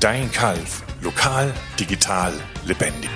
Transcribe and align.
Dein 0.00 0.30
Kalf. 0.30 0.82
Lokal, 1.00 1.54
digital, 1.80 2.34
lebendig. 2.66 3.08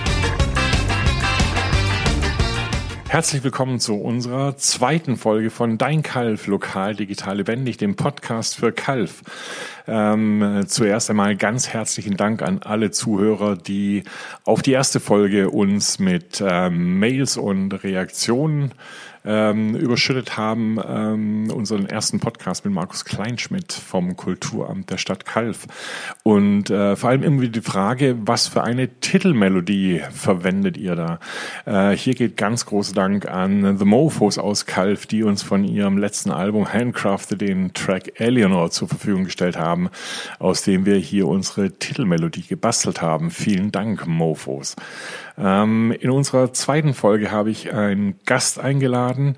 Herzlich 3.06 3.45
willkommen 3.45 3.81
zu 3.81 3.97
unserer 3.97 4.56
zweiten 4.56 5.18
Folge 5.18 5.50
von 5.50 5.77
Dein 5.77 6.02
Kalf, 6.02 6.47
lokal, 6.47 6.95
digital, 6.95 7.36
lebendig, 7.36 7.77
dem 7.77 7.97
Podcast 7.97 8.56
für 8.56 8.72
Kalf. 8.72 9.22
Ähm, 9.86 10.64
zuerst 10.66 11.11
einmal 11.11 11.36
ganz 11.36 11.68
herzlichen 11.68 12.16
Dank 12.16 12.40
an 12.40 12.62
alle 12.62 12.90
Zuhörer, 12.90 13.56
die 13.56 14.04
auf 14.44 14.62
die 14.62 14.72
erste 14.72 15.00
Folge 15.00 15.50
uns 15.50 15.98
mit 15.98 16.42
ähm, 16.42 16.98
Mails 16.98 17.36
und 17.36 17.72
Reaktionen 17.84 18.72
ähm, 19.25 19.75
überschüttet 19.75 20.37
haben, 20.37 20.79
ähm, 20.87 21.50
unseren 21.52 21.87
ersten 21.87 22.20
Podcast 22.20 22.64
mit 22.64 22.75
Markus 22.75 23.05
Kleinschmidt 23.05 23.73
vom 23.73 24.16
Kulturamt 24.16 24.91
der 24.91 24.98
Stadt 24.98 25.27
Kalf. 25.27 25.66
Und 26.23 26.70
äh, 26.70 26.97
vor 26.97 27.11
allem 27.11 27.23
irgendwie 27.23 27.48
die 27.48 27.61
Frage, 27.61 28.16
was 28.20 28.48
für 28.48 28.64
eine 28.64 28.88
Titelmelodie 29.01 30.02
verwendet 30.11 30.77
ihr 30.77 30.97
da? 30.97 31.19
Äh, 31.66 31.97
hier 31.97 32.14
geht 32.14 32.37
ganz 32.37 32.66
großer 32.66 32.95
Dank 32.95 33.28
an 33.28 33.78
The 33.78 33.84
Mofos 33.84 34.38
aus 34.38 34.66
Kalf, 34.66 35.06
die 35.06 35.23
uns 35.23 35.42
von 35.42 35.64
ihrem 35.64 35.98
letzten 35.98 36.30
Album 36.30 36.73
Handcrafted 36.73 37.41
den 37.41 37.73
Track 37.73 38.20
Eleanor 38.20 38.70
zur 38.70 38.89
Verfügung 38.89 39.25
gestellt 39.25 39.59
haben, 39.59 39.91
aus 40.39 40.62
dem 40.62 40.87
wir 40.87 40.97
hier 40.97 41.28
unsere 41.28 41.73
Titelmelodie 41.73 42.47
gebastelt 42.47 43.02
haben. 43.02 43.30
Vielen 43.30 43.73
Dank, 43.73 44.06
Mofos. 44.06 44.77
Ähm, 45.39 45.95
in 45.98 46.11
unserer 46.11 46.52
zweiten 46.52 46.95
Folge 46.95 47.30
habe 47.30 47.51
ich 47.51 47.73
einen 47.73 48.19
Gast 48.25 48.59
eingeladen, 48.59 49.37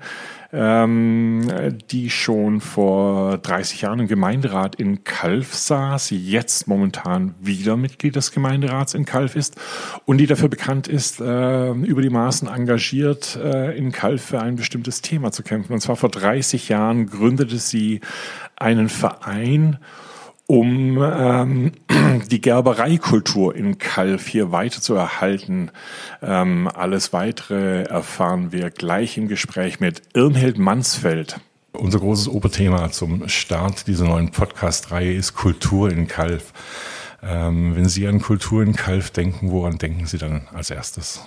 ähm, 0.53 1.47
die 1.89 2.11
schon 2.11 2.61
vor 2.61 3.39
30 3.39 3.81
Jahren 3.81 4.01
im 4.01 4.07
Gemeinderat 4.07 4.75
in 4.75 5.03
Kalf 5.03 5.55
saß, 5.55 6.11
jetzt 6.11 6.67
momentan 6.67 7.33
wieder 7.41 7.75
Mitglied 7.75 8.15
des 8.15 8.31
Gemeinderats 8.31 8.93
in 8.93 9.05
Kalf 9.05 9.35
ist 9.35 9.59
und 10.05 10.19
die 10.19 10.27
dafür 10.27 10.49
bekannt 10.49 10.87
ist, 10.87 11.19
äh, 11.19 11.71
über 11.71 12.03
die 12.03 12.11
Maßen 12.11 12.47
engagiert 12.47 13.35
äh, 13.35 13.75
in 13.75 13.91
Kalf 13.91 14.25
für 14.25 14.41
ein 14.41 14.55
bestimmtes 14.55 15.01
Thema 15.01 15.31
zu 15.31 15.41
kämpfen. 15.41 15.73
Und 15.73 15.79
zwar 15.79 15.95
vor 15.95 16.09
30 16.09 16.69
Jahren 16.69 17.07
gründete 17.07 17.57
sie 17.57 18.01
einen 18.55 18.89
Verein, 18.89 19.79
um 20.53 21.01
ähm, 21.01 21.71
die 22.29 22.39
Gerbereikultur 22.39 23.55
in 23.55 23.79
Kalf 23.79 24.27
hier 24.27 24.51
weiter 24.51 24.81
zu 24.81 24.93
erhalten. 24.93 25.71
Ähm, 26.21 26.69
alles 26.71 27.11
weitere 27.11 27.85
erfahren 27.85 28.51
wir 28.51 28.69
gleich 28.69 29.17
im 29.17 29.27
Gespräch 29.27 29.79
mit 29.79 30.03
Irmhild 30.13 30.59
Mansfeld. 30.59 31.39
Unser 31.71 31.97
großes 31.97 32.27
Oberthema 32.27 32.91
zum 32.91 33.27
Start 33.29 33.87
dieser 33.87 34.05
neuen 34.05 34.29
Podcast-Reihe 34.29 35.13
ist 35.13 35.33
Kultur 35.33 35.89
in 35.89 36.07
Kalf. 36.07 36.53
Ähm, 37.23 37.75
wenn 37.75 37.89
Sie 37.89 38.05
an 38.05 38.21
Kultur 38.21 38.61
in 38.61 38.75
Kalf 38.75 39.09
denken, 39.09 39.49
woran 39.49 39.79
denken 39.79 40.05
Sie 40.05 40.19
dann 40.19 40.47
als 40.53 40.69
erstes? 40.69 41.21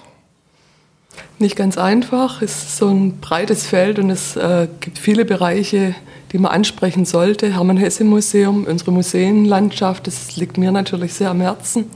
Nicht 1.38 1.56
ganz 1.56 1.76
einfach. 1.76 2.40
Es 2.40 2.62
ist 2.62 2.76
so 2.78 2.88
ein 2.88 3.20
breites 3.20 3.66
Feld 3.66 3.98
und 3.98 4.10
es 4.10 4.36
äh, 4.36 4.68
gibt 4.80 4.98
viele 4.98 5.24
Bereiche, 5.24 5.94
die 6.32 6.38
man 6.38 6.52
ansprechen 6.52 7.04
sollte. 7.04 7.54
Hermann-Hesse-Museum, 7.54 8.64
unsere 8.64 8.92
Museenlandschaft, 8.92 10.06
das 10.06 10.36
liegt 10.36 10.56
mir 10.58 10.72
natürlich 10.72 11.14
sehr 11.14 11.30
am 11.30 11.40
Herzen. 11.40 11.90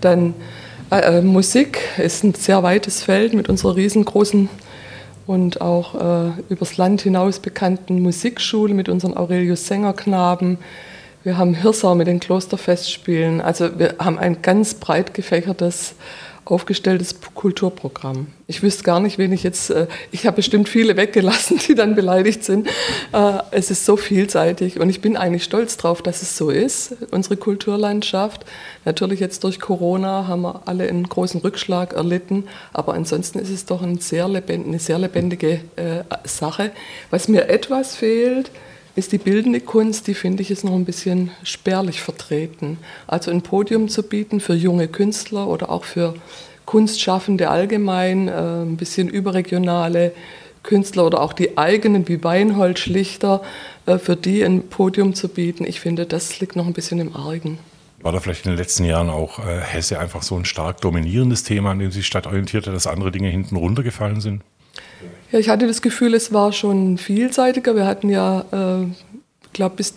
Dann 0.00 0.34
äh, 0.90 1.18
äh, 1.18 1.22
Musik 1.22 1.80
ist 1.98 2.22
ein 2.22 2.34
sehr 2.34 2.62
weites 2.62 3.02
Feld 3.02 3.34
mit 3.34 3.48
unserer 3.48 3.76
riesengroßen 3.76 4.48
und 5.26 5.60
auch 5.60 5.94
äh, 5.94 6.30
übers 6.48 6.76
Land 6.76 7.02
hinaus 7.02 7.40
bekannten 7.40 8.00
Musikschule 8.02 8.74
mit 8.74 8.88
unseren 8.88 9.16
Aurelius 9.16 9.66
Sängerknaben. 9.66 10.58
Wir 11.24 11.38
haben 11.38 11.54
Hirsau 11.54 11.96
mit 11.96 12.06
den 12.06 12.20
Klosterfestspielen. 12.20 13.40
Also 13.40 13.78
wir 13.78 13.96
haben 13.98 14.18
ein 14.18 14.42
ganz 14.42 14.74
breit 14.74 15.12
gefächertes 15.12 15.94
aufgestelltes 16.46 17.16
Kulturprogramm. 17.34 18.28
Ich 18.46 18.62
wüsste 18.62 18.84
gar 18.84 19.00
nicht, 19.00 19.18
wen 19.18 19.32
ich 19.32 19.42
jetzt, 19.42 19.70
äh, 19.70 19.88
ich 20.12 20.26
habe 20.26 20.36
bestimmt 20.36 20.68
viele 20.68 20.96
weggelassen, 20.96 21.58
die 21.68 21.74
dann 21.74 21.94
beleidigt 21.94 22.44
sind. 22.44 22.68
Äh, 23.12 23.38
es 23.50 23.70
ist 23.70 23.84
so 23.84 23.96
vielseitig 23.96 24.78
und 24.78 24.88
ich 24.88 25.00
bin 25.00 25.16
eigentlich 25.16 25.44
stolz 25.44 25.76
drauf, 25.76 26.02
dass 26.02 26.22
es 26.22 26.36
so 26.36 26.50
ist, 26.50 26.96
unsere 27.10 27.36
Kulturlandschaft. 27.36 28.46
Natürlich 28.84 29.20
jetzt 29.20 29.42
durch 29.44 29.58
Corona 29.58 30.28
haben 30.28 30.42
wir 30.42 30.62
alle 30.66 30.88
einen 30.88 31.08
großen 31.08 31.40
Rückschlag 31.40 31.92
erlitten, 31.94 32.44
aber 32.72 32.94
ansonsten 32.94 33.38
ist 33.40 33.50
es 33.50 33.66
doch 33.66 33.82
eine 33.82 33.98
sehr 34.00 34.28
lebendige 34.28 35.60
äh, 35.76 36.04
Sache. 36.24 36.70
Was 37.10 37.26
mir 37.26 37.48
etwas 37.48 37.96
fehlt, 37.96 38.50
ist 38.96 39.12
die 39.12 39.18
bildende 39.18 39.60
Kunst, 39.60 40.06
die 40.06 40.14
finde 40.14 40.42
ich 40.42 40.50
ist 40.50 40.64
noch 40.64 40.74
ein 40.74 40.86
bisschen 40.86 41.30
spärlich 41.42 42.00
vertreten. 42.00 42.78
Also 43.06 43.30
ein 43.30 43.42
Podium 43.42 43.88
zu 43.88 44.02
bieten 44.02 44.40
für 44.40 44.54
junge 44.54 44.88
Künstler 44.88 45.46
oder 45.46 45.70
auch 45.70 45.84
für 45.84 46.14
Kunstschaffende 46.64 47.50
allgemein, 47.50 48.28
äh, 48.28 48.32
ein 48.32 48.76
bisschen 48.76 49.08
überregionale 49.08 50.12
Künstler 50.62 51.06
oder 51.06 51.20
auch 51.20 51.34
die 51.34 51.58
eigenen 51.58 52.08
wie 52.08 52.24
Weinhold 52.24 52.78
Schlichter, 52.78 53.42
äh, 53.84 53.98
für 53.98 54.16
die 54.16 54.42
ein 54.42 54.68
Podium 54.68 55.14
zu 55.14 55.28
bieten. 55.28 55.64
Ich 55.64 55.78
finde, 55.80 56.06
das 56.06 56.40
liegt 56.40 56.56
noch 56.56 56.66
ein 56.66 56.72
bisschen 56.72 56.98
im 56.98 57.14
Argen. 57.14 57.58
War 58.00 58.12
da 58.12 58.20
vielleicht 58.20 58.46
in 58.46 58.52
den 58.52 58.58
letzten 58.58 58.84
Jahren 58.84 59.10
auch 59.10 59.38
äh, 59.38 59.60
Hesse 59.60 59.98
einfach 59.98 60.22
so 60.22 60.36
ein 60.36 60.44
stark 60.44 60.80
dominierendes 60.80 61.44
Thema, 61.44 61.70
an 61.70 61.78
dem 61.78 61.90
sich 61.90 62.06
Stadt 62.06 62.26
orientierte, 62.26 62.72
dass 62.72 62.86
andere 62.86 63.12
Dinge 63.12 63.28
hinten 63.28 63.56
runtergefallen 63.56 64.20
sind? 64.20 64.42
Ja, 65.32 65.38
ich 65.38 65.48
hatte 65.48 65.66
das 65.66 65.82
Gefühl, 65.82 66.14
es 66.14 66.32
war 66.32 66.52
schon 66.52 66.98
vielseitiger. 66.98 67.74
Wir 67.74 67.86
hatten 67.86 68.08
ja, 68.08 68.44
äh, 68.52 68.86
glaube 69.52 69.76
bis 69.76 69.94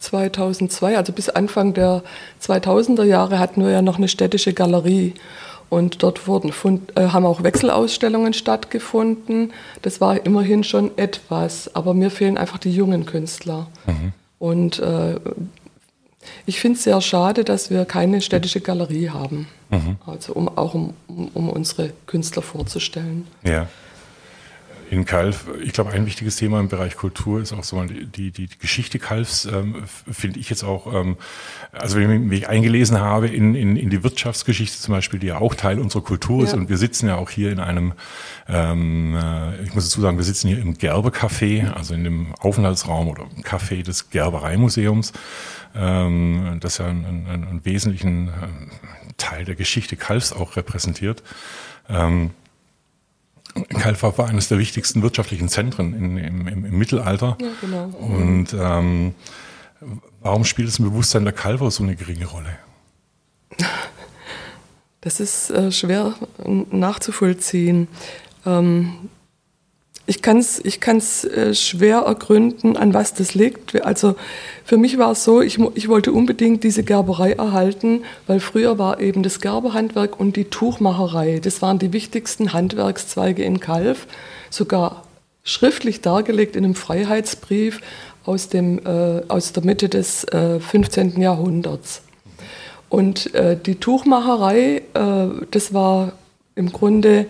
2002, 0.00 0.96
also 0.96 1.12
bis 1.12 1.28
Anfang 1.28 1.74
der 1.74 2.02
2000er 2.42 3.04
Jahre 3.04 3.38
hatten 3.38 3.62
wir 3.62 3.70
ja 3.70 3.82
noch 3.82 3.98
eine 3.98 4.08
städtische 4.08 4.52
Galerie. 4.52 5.14
Und 5.70 6.02
dort 6.02 6.28
wurden, 6.28 6.52
äh, 6.94 7.08
haben 7.08 7.24
auch 7.24 7.42
Wechselausstellungen 7.42 8.32
stattgefunden. 8.32 9.52
Das 9.82 10.00
war 10.00 10.24
immerhin 10.24 10.62
schon 10.62 10.96
etwas, 10.98 11.74
aber 11.74 11.94
mir 11.94 12.10
fehlen 12.10 12.36
einfach 12.36 12.58
die 12.58 12.72
jungen 12.72 13.06
Künstler. 13.06 13.68
Mhm. 13.86 14.12
Und 14.38 14.78
äh, 14.80 15.18
ich 16.46 16.60
finde 16.60 16.76
es 16.76 16.84
sehr 16.84 17.00
schade, 17.00 17.44
dass 17.44 17.70
wir 17.70 17.84
keine 17.86 18.20
städtische 18.20 18.60
Galerie 18.60 19.10
haben. 19.10 19.48
Mhm. 19.70 19.96
Also 20.06 20.34
um, 20.34 20.48
auch 20.48 20.74
um, 20.74 20.94
um 21.32 21.48
unsere 21.48 21.92
Künstler 22.06 22.42
vorzustellen. 22.42 23.26
Ja 23.42 23.68
in 24.94 25.04
Kalf, 25.04 25.46
ich 25.60 25.72
glaube, 25.72 25.90
ein 25.90 26.06
wichtiges 26.06 26.36
Thema 26.36 26.60
im 26.60 26.68
Bereich 26.68 26.96
Kultur 26.96 27.40
ist 27.40 27.52
auch 27.52 27.64
so 27.64 27.82
die, 27.84 28.06
die, 28.06 28.30
die 28.30 28.48
Geschichte 28.58 29.00
Kalfs, 29.00 29.44
ähm, 29.44 29.82
finde 30.10 30.38
ich 30.38 30.48
jetzt 30.50 30.62
auch, 30.62 30.92
ähm, 30.94 31.16
also 31.72 31.98
wenn 31.98 32.10
ich 32.10 32.20
mich 32.20 32.48
eingelesen 32.48 33.00
habe 33.00 33.26
in, 33.26 33.56
in, 33.56 33.76
in 33.76 33.90
die 33.90 34.04
Wirtschaftsgeschichte 34.04 34.78
zum 34.78 34.94
Beispiel, 34.94 35.18
die 35.18 35.26
ja 35.26 35.38
auch 35.38 35.54
Teil 35.56 35.80
unserer 35.80 36.02
Kultur 36.02 36.38
ja. 36.38 36.44
ist 36.44 36.54
und 36.54 36.68
wir 36.68 36.78
sitzen 36.78 37.08
ja 37.08 37.16
auch 37.16 37.28
hier 37.28 37.50
in 37.50 37.58
einem, 37.58 37.94
ähm, 38.48 39.16
äh, 39.16 39.62
ich 39.64 39.74
muss 39.74 39.84
dazu 39.84 40.00
sagen, 40.00 40.16
wir 40.16 40.24
sitzen 40.24 40.46
hier 40.46 40.60
im 40.60 40.74
Gerbercafé, 40.74 41.72
also 41.72 41.92
in 41.92 42.04
dem 42.04 42.34
Aufenthaltsraum 42.36 43.08
oder 43.08 43.24
Café 43.42 43.82
des 43.82 44.10
Gerbereimuseums, 44.10 45.12
ähm, 45.74 46.58
das 46.60 46.78
ja 46.78 46.86
einen, 46.86 47.26
einen, 47.26 47.44
einen 47.48 47.64
wesentlichen 47.64 48.28
äh, 48.28 49.12
Teil 49.16 49.44
der 49.44 49.56
Geschichte 49.56 49.96
Kalfs 49.96 50.32
auch 50.32 50.56
repräsentiert. 50.56 51.24
Ähm, 51.88 52.30
Kalfa 53.68 54.16
war 54.18 54.28
eines 54.28 54.48
der 54.48 54.58
wichtigsten 54.58 55.02
wirtschaftlichen 55.02 55.48
Zentren 55.48 55.94
in, 55.94 56.16
im, 56.16 56.48
im, 56.48 56.64
im, 56.64 56.78
Mittelalter. 56.78 57.38
Ja, 57.40 57.48
genau. 57.60 57.84
Und 57.98 58.54
ähm, 58.58 59.14
warum 60.20 60.44
spielt 60.44 60.68
es 60.68 60.78
im 60.78 60.86
Bewusstsein 60.86 61.24
der 61.24 61.32
Kalver 61.32 61.70
so 61.70 61.82
eine 61.82 61.94
geringe 61.94 62.26
Rolle? 62.26 62.58
Das 65.00 65.20
ist 65.20 65.50
äh, 65.50 65.70
schwer 65.70 66.14
nachzuvollziehen. 66.44 67.88
Ähm, 68.46 69.10
ich 70.06 70.20
kann 70.20 70.38
es 70.38 70.62
ich 70.62 70.80
kann's, 70.80 71.24
äh, 71.24 71.54
schwer 71.54 71.98
ergründen, 71.98 72.76
an 72.76 72.92
was 72.92 73.14
das 73.14 73.34
liegt. 73.34 73.82
Also 73.84 74.16
für 74.64 74.76
mich 74.76 74.98
war 74.98 75.12
es 75.12 75.24
so, 75.24 75.40
ich, 75.40 75.58
ich 75.74 75.88
wollte 75.88 76.12
unbedingt 76.12 76.62
diese 76.62 76.82
Gerberei 76.82 77.32
erhalten, 77.32 78.02
weil 78.26 78.40
früher 78.40 78.78
war 78.78 79.00
eben 79.00 79.22
das 79.22 79.40
Gerberhandwerk 79.40 80.20
und 80.20 80.36
die 80.36 80.44
Tuchmacherei, 80.44 81.40
das 81.42 81.62
waren 81.62 81.78
die 81.78 81.92
wichtigsten 81.92 82.52
Handwerkszweige 82.52 83.42
in 83.42 83.60
Kalf, 83.60 84.06
sogar 84.50 85.04
schriftlich 85.42 86.00
dargelegt 86.00 86.56
in 86.56 86.64
einem 86.64 86.74
Freiheitsbrief 86.74 87.80
aus, 88.24 88.48
dem, 88.48 88.80
äh, 88.84 89.22
aus 89.28 89.52
der 89.52 89.64
Mitte 89.64 89.88
des 89.88 90.24
äh, 90.24 90.60
15. 90.60 91.20
Jahrhunderts. 91.20 92.02
Und 92.88 93.34
äh, 93.34 93.56
die 93.56 93.76
Tuchmacherei, 93.76 94.82
äh, 94.94 95.46
das 95.50 95.74
war 95.74 96.12
im 96.54 96.72
Grunde 96.72 97.26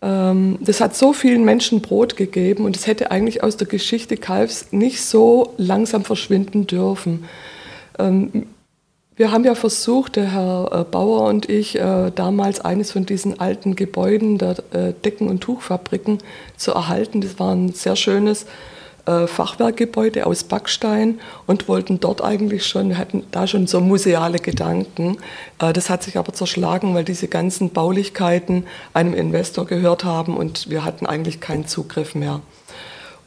das 0.00 0.80
hat 0.80 0.94
so 0.94 1.12
vielen 1.12 1.44
Menschen 1.44 1.80
Brot 1.80 2.16
gegeben 2.16 2.64
und 2.64 2.76
es 2.76 2.86
hätte 2.86 3.10
eigentlich 3.10 3.42
aus 3.42 3.56
der 3.56 3.66
Geschichte 3.66 4.16
Kalfs 4.16 4.68
nicht 4.70 5.02
so 5.02 5.54
langsam 5.56 6.04
verschwinden 6.04 6.68
dürfen. 6.68 7.24
Ähm, 7.98 8.46
wir 9.18 9.32
haben 9.32 9.44
ja 9.44 9.56
versucht, 9.56 10.14
der 10.14 10.30
Herr 10.30 10.70
äh, 10.72 10.84
Bauer 10.84 11.28
und 11.28 11.50
ich, 11.50 11.76
äh, 11.76 12.12
damals 12.14 12.60
eines 12.60 12.92
von 12.92 13.04
diesen 13.04 13.40
alten 13.40 13.74
Gebäuden 13.74 14.38
der 14.38 14.58
äh, 14.72 14.92
Decken- 14.92 15.28
und 15.28 15.40
Tuchfabriken 15.40 16.18
zu 16.56 16.70
erhalten. 16.70 17.20
Das 17.20 17.40
war 17.40 17.52
ein 17.52 17.72
sehr 17.72 17.96
schönes 17.96 18.46
äh, 19.08 19.26
Fachwerkgebäude 19.26 20.26
aus 20.26 20.44
Backstein 20.44 21.18
und 21.46 21.66
wollten 21.66 21.98
dort 21.98 22.22
eigentlich 22.22 22.66
schon, 22.66 22.98
hatten 22.98 23.24
da 23.30 23.46
schon 23.46 23.66
so 23.66 23.80
museale 23.80 24.38
Gedanken. 24.38 25.16
Äh, 25.58 25.72
das 25.72 25.88
hat 25.88 26.02
sich 26.02 26.18
aber 26.18 26.34
zerschlagen, 26.34 26.94
weil 26.94 27.04
diese 27.04 27.26
ganzen 27.26 27.70
Baulichkeiten 27.70 28.64
einem 28.92 29.14
Investor 29.14 29.64
gehört 29.64 30.04
haben 30.04 30.36
und 30.36 30.68
wir 30.68 30.84
hatten 30.84 31.06
eigentlich 31.06 31.40
keinen 31.40 31.66
Zugriff 31.66 32.14
mehr. 32.14 32.40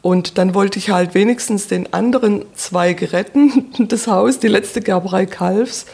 Und 0.02 0.38
dann 0.38 0.54
wollte 0.54 0.78
ich 0.78 0.90
halt 0.90 1.14
wenigstens 1.14 1.66
den 1.66 1.92
anderen 1.92 2.44
Zweig 2.54 3.12
retten, 3.12 3.72
das 3.88 4.06
Haus, 4.06 4.38
die 4.38 4.48
letzte 4.48 4.82
Gerberei 4.82 5.26
Kalfs, 5.26 5.86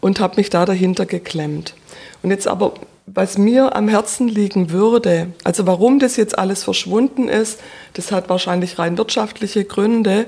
und 0.00 0.20
habe 0.20 0.36
mich 0.36 0.50
da 0.50 0.64
dahinter 0.64 1.06
geklemmt. 1.06 1.74
Und 2.22 2.30
jetzt 2.30 2.46
aber, 2.46 2.74
was 3.06 3.36
mir 3.36 3.76
am 3.76 3.88
Herzen 3.88 4.28
liegen 4.28 4.70
würde, 4.70 5.28
also 5.44 5.66
warum 5.66 5.98
das 5.98 6.16
jetzt 6.16 6.38
alles 6.38 6.64
verschwunden 6.64 7.28
ist, 7.28 7.60
das 7.92 8.12
hat 8.12 8.28
wahrscheinlich 8.28 8.78
rein 8.78 8.96
wirtschaftliche 8.96 9.64
Gründe. 9.64 10.26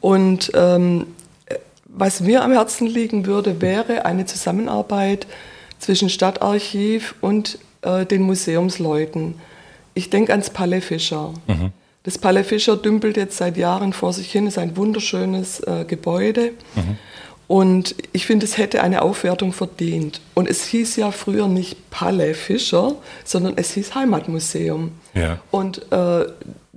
Und 0.00 0.50
ähm, 0.54 1.06
was 1.86 2.20
mir 2.20 2.42
am 2.42 2.52
Herzen 2.52 2.86
liegen 2.86 3.26
würde, 3.26 3.60
wäre 3.60 4.04
eine 4.04 4.26
Zusammenarbeit 4.26 5.26
zwischen 5.78 6.08
Stadtarchiv 6.08 7.14
und 7.20 7.58
äh, 7.82 8.06
den 8.06 8.22
Museumsleuten. 8.22 9.34
Ich 9.94 10.10
denke 10.10 10.32
ans 10.32 10.50
Palais 10.50 10.80
Fischer. 10.80 11.32
Mhm. 11.46 11.72
Das 12.02 12.18
Palais 12.18 12.44
Fischer 12.44 12.76
dümpelt 12.76 13.16
jetzt 13.16 13.36
seit 13.36 13.56
Jahren 13.56 13.92
vor 13.92 14.12
sich 14.12 14.32
hin, 14.32 14.46
ist 14.46 14.58
ein 14.58 14.76
wunderschönes 14.76 15.60
äh, 15.60 15.84
Gebäude. 15.84 16.52
Mhm. 16.74 16.96
Und 17.50 17.96
ich 18.12 18.26
finde, 18.26 18.46
es 18.46 18.58
hätte 18.58 18.80
eine 18.80 19.02
Aufwertung 19.02 19.52
verdient. 19.52 20.20
Und 20.34 20.48
es 20.48 20.66
hieß 20.66 20.94
ja 20.94 21.10
früher 21.10 21.48
nicht 21.48 21.90
Palais 21.90 22.34
Fischer, 22.34 22.94
sondern 23.24 23.54
es 23.56 23.72
hieß 23.72 23.96
Heimatmuseum. 23.96 24.92
Ja. 25.14 25.40
Und 25.50 25.90
äh, 25.90 26.26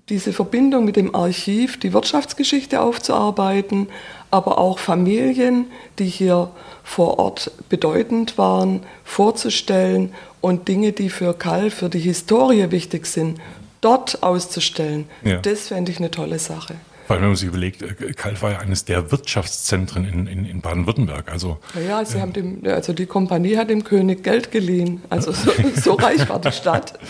diese 0.09 0.33
Verbindung 0.33 0.83
mit 0.83 0.95
dem 0.95 1.13
Archiv, 1.13 1.79
die 1.79 1.93
Wirtschaftsgeschichte 1.93 2.81
aufzuarbeiten, 2.81 3.87
aber 4.31 4.57
auch 4.57 4.79
Familien, 4.79 5.67
die 5.99 6.07
hier 6.07 6.49
vor 6.83 7.19
Ort 7.19 7.51
bedeutend 7.69 8.39
waren, 8.39 8.81
vorzustellen 9.03 10.11
und 10.41 10.67
Dinge, 10.67 10.91
die 10.91 11.11
für 11.11 11.35
Karl, 11.35 11.69
für 11.69 11.89
die 11.89 11.99
Historie 11.99 12.71
wichtig 12.71 13.05
sind, 13.05 13.39
dort 13.81 14.23
auszustellen. 14.23 15.05
Ja. 15.23 15.37
Das 15.37 15.67
fände 15.67 15.91
ich 15.91 15.99
eine 15.99 16.09
tolle 16.09 16.39
Sache. 16.39 16.77
Weil 17.07 17.19
wenn 17.19 17.27
man 17.27 17.35
sich 17.35 17.47
überlegt, 17.47 17.81
äh, 17.81 18.13
Kalf 18.13 18.41
war 18.41 18.51
ja 18.51 18.59
eines 18.59 18.85
der 18.85 19.11
Wirtschaftszentren 19.11 20.05
in, 20.05 20.27
in, 20.27 20.45
in 20.45 20.61
Baden-Württemberg. 20.61 21.31
Also, 21.31 21.59
ja, 21.87 22.03
sie 22.05 22.17
äh, 22.17 22.21
haben 22.21 22.33
dem, 22.33 22.61
also 22.65 22.93
die 22.93 23.05
Kompanie 23.05 23.57
hat 23.57 23.69
dem 23.69 23.83
König 23.83 24.23
Geld 24.23 24.51
geliehen. 24.51 25.01
Also 25.09 25.31
so, 25.31 25.51
so 25.75 25.93
reich 25.93 26.27
war 26.29 26.39
die 26.39 26.51
Stadt. 26.51 26.99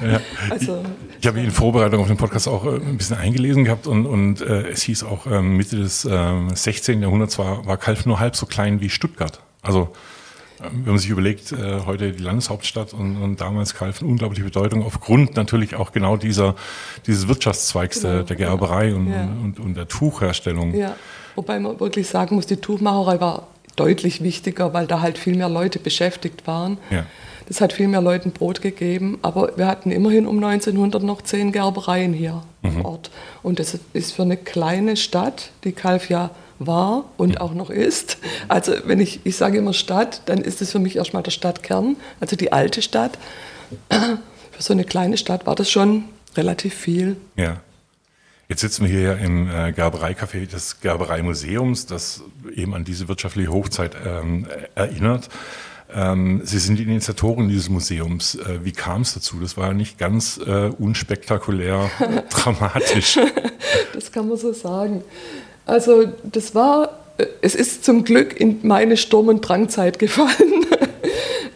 Ja. 0.00 0.20
Also, 0.48 0.82
ich, 1.10 1.18
ich 1.20 1.26
habe 1.26 1.40
in 1.40 1.50
Vorbereitung 1.50 2.00
auf 2.00 2.06
den 2.06 2.16
Podcast 2.16 2.48
auch 2.48 2.64
äh, 2.64 2.76
ein 2.76 2.96
bisschen 2.96 3.16
eingelesen 3.16 3.64
gehabt 3.64 3.86
und, 3.86 4.06
und 4.06 4.40
äh, 4.40 4.68
es 4.68 4.82
hieß 4.82 5.02
auch, 5.02 5.26
äh, 5.26 5.42
Mitte 5.42 5.76
des 5.76 6.04
äh, 6.04 6.32
16. 6.54 7.02
Jahrhunderts 7.02 7.38
war, 7.38 7.66
war 7.66 7.76
Kalf 7.76 8.06
nur 8.06 8.18
halb 8.20 8.36
so 8.36 8.46
klein 8.46 8.80
wie 8.80 8.88
Stuttgart. 8.88 9.42
Also 9.62 9.92
wenn 10.60 10.92
man 10.92 10.98
sich 10.98 11.10
überlegt, 11.10 11.52
äh, 11.52 11.80
heute 11.86 12.12
die 12.12 12.22
Landeshauptstadt 12.22 12.92
und, 12.92 13.20
und 13.20 13.40
damals 13.40 13.74
Kalf 13.74 14.00
eine 14.00 14.10
unglaubliche 14.10 14.44
Bedeutung 14.44 14.84
aufgrund 14.84 15.36
natürlich 15.36 15.74
auch 15.74 15.92
genau 15.92 16.16
dieser, 16.16 16.54
dieses 17.06 17.28
Wirtschaftszweigs 17.28 18.00
genau, 18.02 18.14
der, 18.14 18.22
der 18.24 18.36
Gerberei 18.36 18.94
und, 18.94 19.10
ja. 19.10 19.22
und, 19.22 19.58
und, 19.58 19.76
der 19.76 19.88
Tuchherstellung. 19.88 20.74
Ja, 20.74 20.96
wobei 21.34 21.58
man 21.58 21.80
wirklich 21.80 22.08
sagen 22.08 22.34
muss, 22.34 22.46
die 22.46 22.56
Tuchmacherei 22.56 23.20
war 23.20 23.46
deutlich 23.76 24.22
wichtiger, 24.22 24.74
weil 24.74 24.86
da 24.86 25.00
halt 25.00 25.18
viel 25.18 25.36
mehr 25.36 25.48
Leute 25.48 25.78
beschäftigt 25.78 26.46
waren. 26.46 26.78
Ja. 26.90 27.06
Das 27.48 27.60
hat 27.60 27.72
viel 27.72 27.88
mehr 27.88 28.00
Leuten 28.00 28.30
Brot 28.30 28.60
gegeben, 28.60 29.18
aber 29.22 29.56
wir 29.56 29.66
hatten 29.66 29.90
immerhin 29.90 30.26
um 30.26 30.42
1900 30.42 31.02
noch 31.02 31.22
zehn 31.22 31.50
Gerbereien 31.50 32.12
hier 32.12 32.42
mhm. 32.62 32.70
im 32.70 32.84
Ort. 32.84 33.10
Und 33.42 33.58
das 33.58 33.78
ist 33.92 34.12
für 34.12 34.22
eine 34.22 34.36
kleine 34.36 34.96
Stadt, 34.96 35.50
die 35.64 35.72
Kalf 35.72 36.10
ja 36.10 36.30
war 36.60 37.06
und 37.16 37.40
auch 37.40 37.54
noch 37.54 37.70
ist. 37.70 38.18
Also 38.46 38.74
wenn 38.84 39.00
ich, 39.00 39.20
ich 39.24 39.36
sage 39.36 39.58
immer 39.58 39.72
Stadt, 39.72 40.22
dann 40.26 40.38
ist 40.38 40.62
es 40.62 40.70
für 40.70 40.78
mich 40.78 40.96
erstmal 40.96 41.22
der 41.22 41.30
Stadtkern, 41.32 41.96
also 42.20 42.36
die 42.36 42.52
alte 42.52 42.82
Stadt. 42.82 43.18
Für 43.88 44.62
so 44.62 44.72
eine 44.74 44.84
kleine 44.84 45.16
Stadt 45.16 45.46
war 45.46 45.54
das 45.54 45.70
schon 45.70 46.04
relativ 46.36 46.74
viel. 46.74 47.16
Ja. 47.36 47.60
Jetzt 48.48 48.60
sitzen 48.60 48.84
wir 48.84 48.90
hier 48.90 49.16
im 49.18 49.48
äh, 49.48 49.70
Gerbereicafé 49.70 50.44
des 50.46 50.80
Gerbereimuseums, 50.80 51.86
das 51.86 52.22
eben 52.52 52.74
an 52.74 52.84
diese 52.84 53.08
wirtschaftliche 53.08 53.50
Hochzeit 53.52 53.96
ähm, 54.04 54.46
erinnert. 54.74 55.28
Ähm, 55.94 56.42
Sie 56.44 56.58
sind 56.58 56.78
die 56.78 56.82
Initiatoren 56.82 57.48
dieses 57.48 57.68
Museums. 57.68 58.34
Äh, 58.34 58.64
wie 58.64 58.72
kam 58.72 59.02
es 59.02 59.14
dazu? 59.14 59.38
Das 59.40 59.56
war 59.56 59.68
ja 59.68 59.72
nicht 59.72 59.98
ganz 59.98 60.38
äh, 60.38 60.70
unspektakulär 60.78 61.90
dramatisch. 62.30 63.18
Das 63.94 64.12
kann 64.12 64.28
man 64.28 64.36
so 64.36 64.52
sagen. 64.52 65.04
Also 65.66 66.04
das 66.24 66.54
war, 66.54 66.98
äh, 67.18 67.26
es 67.42 67.54
ist 67.54 67.84
zum 67.84 68.04
Glück 68.04 68.38
in 68.38 68.60
meine 68.62 68.96
Sturm- 68.96 69.28
und 69.28 69.40
Drangzeit 69.42 69.98
gefallen. 69.98 70.66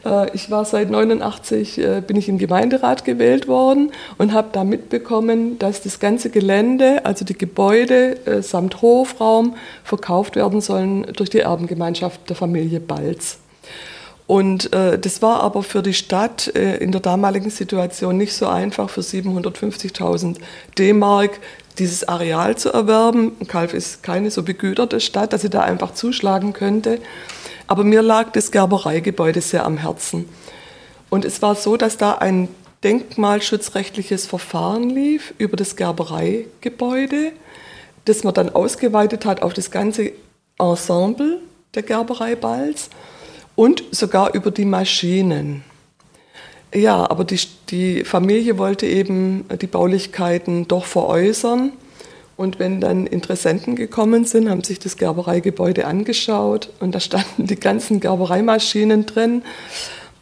Äh, 0.07 0.35
ich 0.35 0.51
war 0.51 0.67
seit 0.67 0.91
89 0.91 1.79
äh, 1.79 2.03
bin 2.07 2.19
ich 2.19 2.29
im 2.29 2.37
Gemeinderat 2.37 3.07
gewählt 3.07 3.49
worden 3.49 3.91
und 4.19 4.35
habe 4.35 4.49
da 4.53 4.63
mitbekommen, 4.63 5.59
dass 5.59 5.81
das 5.81 5.99
ganze 5.99 6.29
Gelände, 6.29 7.07
also 7.07 7.25
die 7.25 7.39
Gebäude 7.39 8.43
samt 8.43 8.83
Hofraum 8.83 9.55
verkauft 9.83 10.37
werden 10.37 10.61
sollen 10.61 11.07
durch 11.17 11.31
die 11.31 11.39
Erbengemeinschaft 11.39 12.29
der 12.29 12.37
Familie 12.37 12.81
Balz. 12.81 13.39
Und 14.27 14.73
äh, 14.73 14.99
das 14.99 15.21
war 15.21 15.43
aber 15.43 15.63
für 15.63 15.83
die 15.83 15.93
Stadt 15.93 16.55
äh, 16.55 16.77
in 16.79 16.93
der 16.93 17.03
damaligen 17.03 17.51
Situation 17.51 18.17
nicht 18.17 18.33
so 18.33 18.47
einfach, 18.47 18.89
für 18.89 19.03
750.000 19.03 20.37
D-Mark 20.79 21.41
dieses 21.79 22.09
Areal 22.09 22.57
zu 22.57 22.73
erwerben. 22.73 23.33
Kalf 23.49 23.75
ist 23.75 24.03
keine 24.03 24.31
so 24.31 24.43
begüterte 24.43 25.01
Stadt, 25.01 25.33
dass 25.33 25.43
sie 25.43 25.51
da 25.51 25.61
einfach 25.61 25.93
zuschlagen 25.93 26.55
könnte. 26.55 27.01
Aber 27.67 27.85
mir 27.85 28.01
lag 28.01 28.33
das 28.33 28.51
Gerbereigebäude 28.51 29.41
sehr 29.41 29.67
am 29.67 29.77
Herzen. 29.77 30.29
Und 31.11 31.25
es 31.25 31.43
war 31.43 31.55
so, 31.55 31.77
dass 31.77 31.99
da 31.99 32.13
ein 32.13 32.49
denkmalschutzrechtliches 32.83 34.27
Verfahren 34.27 34.91
lief 34.91 35.35
über 35.39 35.57
das 35.57 35.77
Gerbereigebäude, 35.77 37.33
das 38.05 38.25
man 38.25 38.35
dann 38.35 38.51
ausgeweitet 38.51 39.25
hat 39.25 39.43
auf 39.43 39.55
das 39.55 39.71
ganze 39.71 40.13
Ensemble 40.59 41.41
der 41.75 41.83
Gerberei 41.83 42.37
Balz 42.37 42.91
und 43.57 43.85
sogar 43.91 44.35
über 44.35 44.51
die 44.51 44.65
Maschinen. 44.65 45.63
Ja, 46.75 47.09
aber 47.09 47.25
die, 47.25 47.39
die 47.69 48.05
Familie 48.05 48.59
wollte 48.59 48.87
eben 48.87 49.45
die 49.61 49.69
Baulichkeiten 49.69 50.67
doch 50.67 50.85
veräußern. 50.85 51.73
Und 52.37 52.59
wenn 52.59 52.81
dann 52.81 53.07
Interessenten 53.07 53.77
gekommen 53.77 54.25
sind, 54.25 54.51
haben 54.51 54.65
sich 54.65 54.81
das 54.81 54.97
Gerbereigebäude 54.97 55.87
angeschaut 55.87 56.71
und 56.81 56.93
da 56.93 56.99
standen 56.99 57.47
die 57.47 57.55
ganzen 57.55 58.01
Gerbereimaschinen 58.01 59.07
drin. 59.07 59.43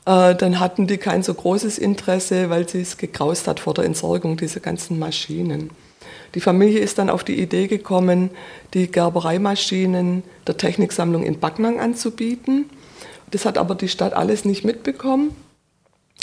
Äh, 0.05 0.35
dann 0.35 0.61
hatten 0.61 0.87
die 0.87 0.99
kein 0.99 1.23
so 1.23 1.33
großes 1.33 1.79
Interesse, 1.79 2.51
weil 2.51 2.69
sie 2.69 2.83
es 2.83 2.99
gegraust 2.99 3.49
hat 3.49 3.61
vor 3.61 3.73
der 3.73 3.85
Entsorgung 3.85 4.37
dieser 4.37 4.61
ganzen 4.61 4.99
Maschinen. 4.99 5.71
Die 6.35 6.41
Familie 6.41 6.81
ist 6.81 6.99
dann 6.99 7.09
auf 7.09 7.25
die 7.25 7.41
Idee 7.41 7.67
gekommen, 7.67 8.31
die 8.75 8.91
Gerbereimaschinen 8.91 10.23
der 10.47 10.57
Techniksammlung 10.57 11.23
in 11.23 11.39
Backnang 11.39 11.79
anzubieten. 11.79 12.69
Das 13.33 13.45
hat 13.45 13.59
aber 13.59 13.75
die 13.75 13.89
Stadt 13.89 14.15
alles 14.15 14.45
nicht 14.45 14.65
mitbekommen. 14.65 15.35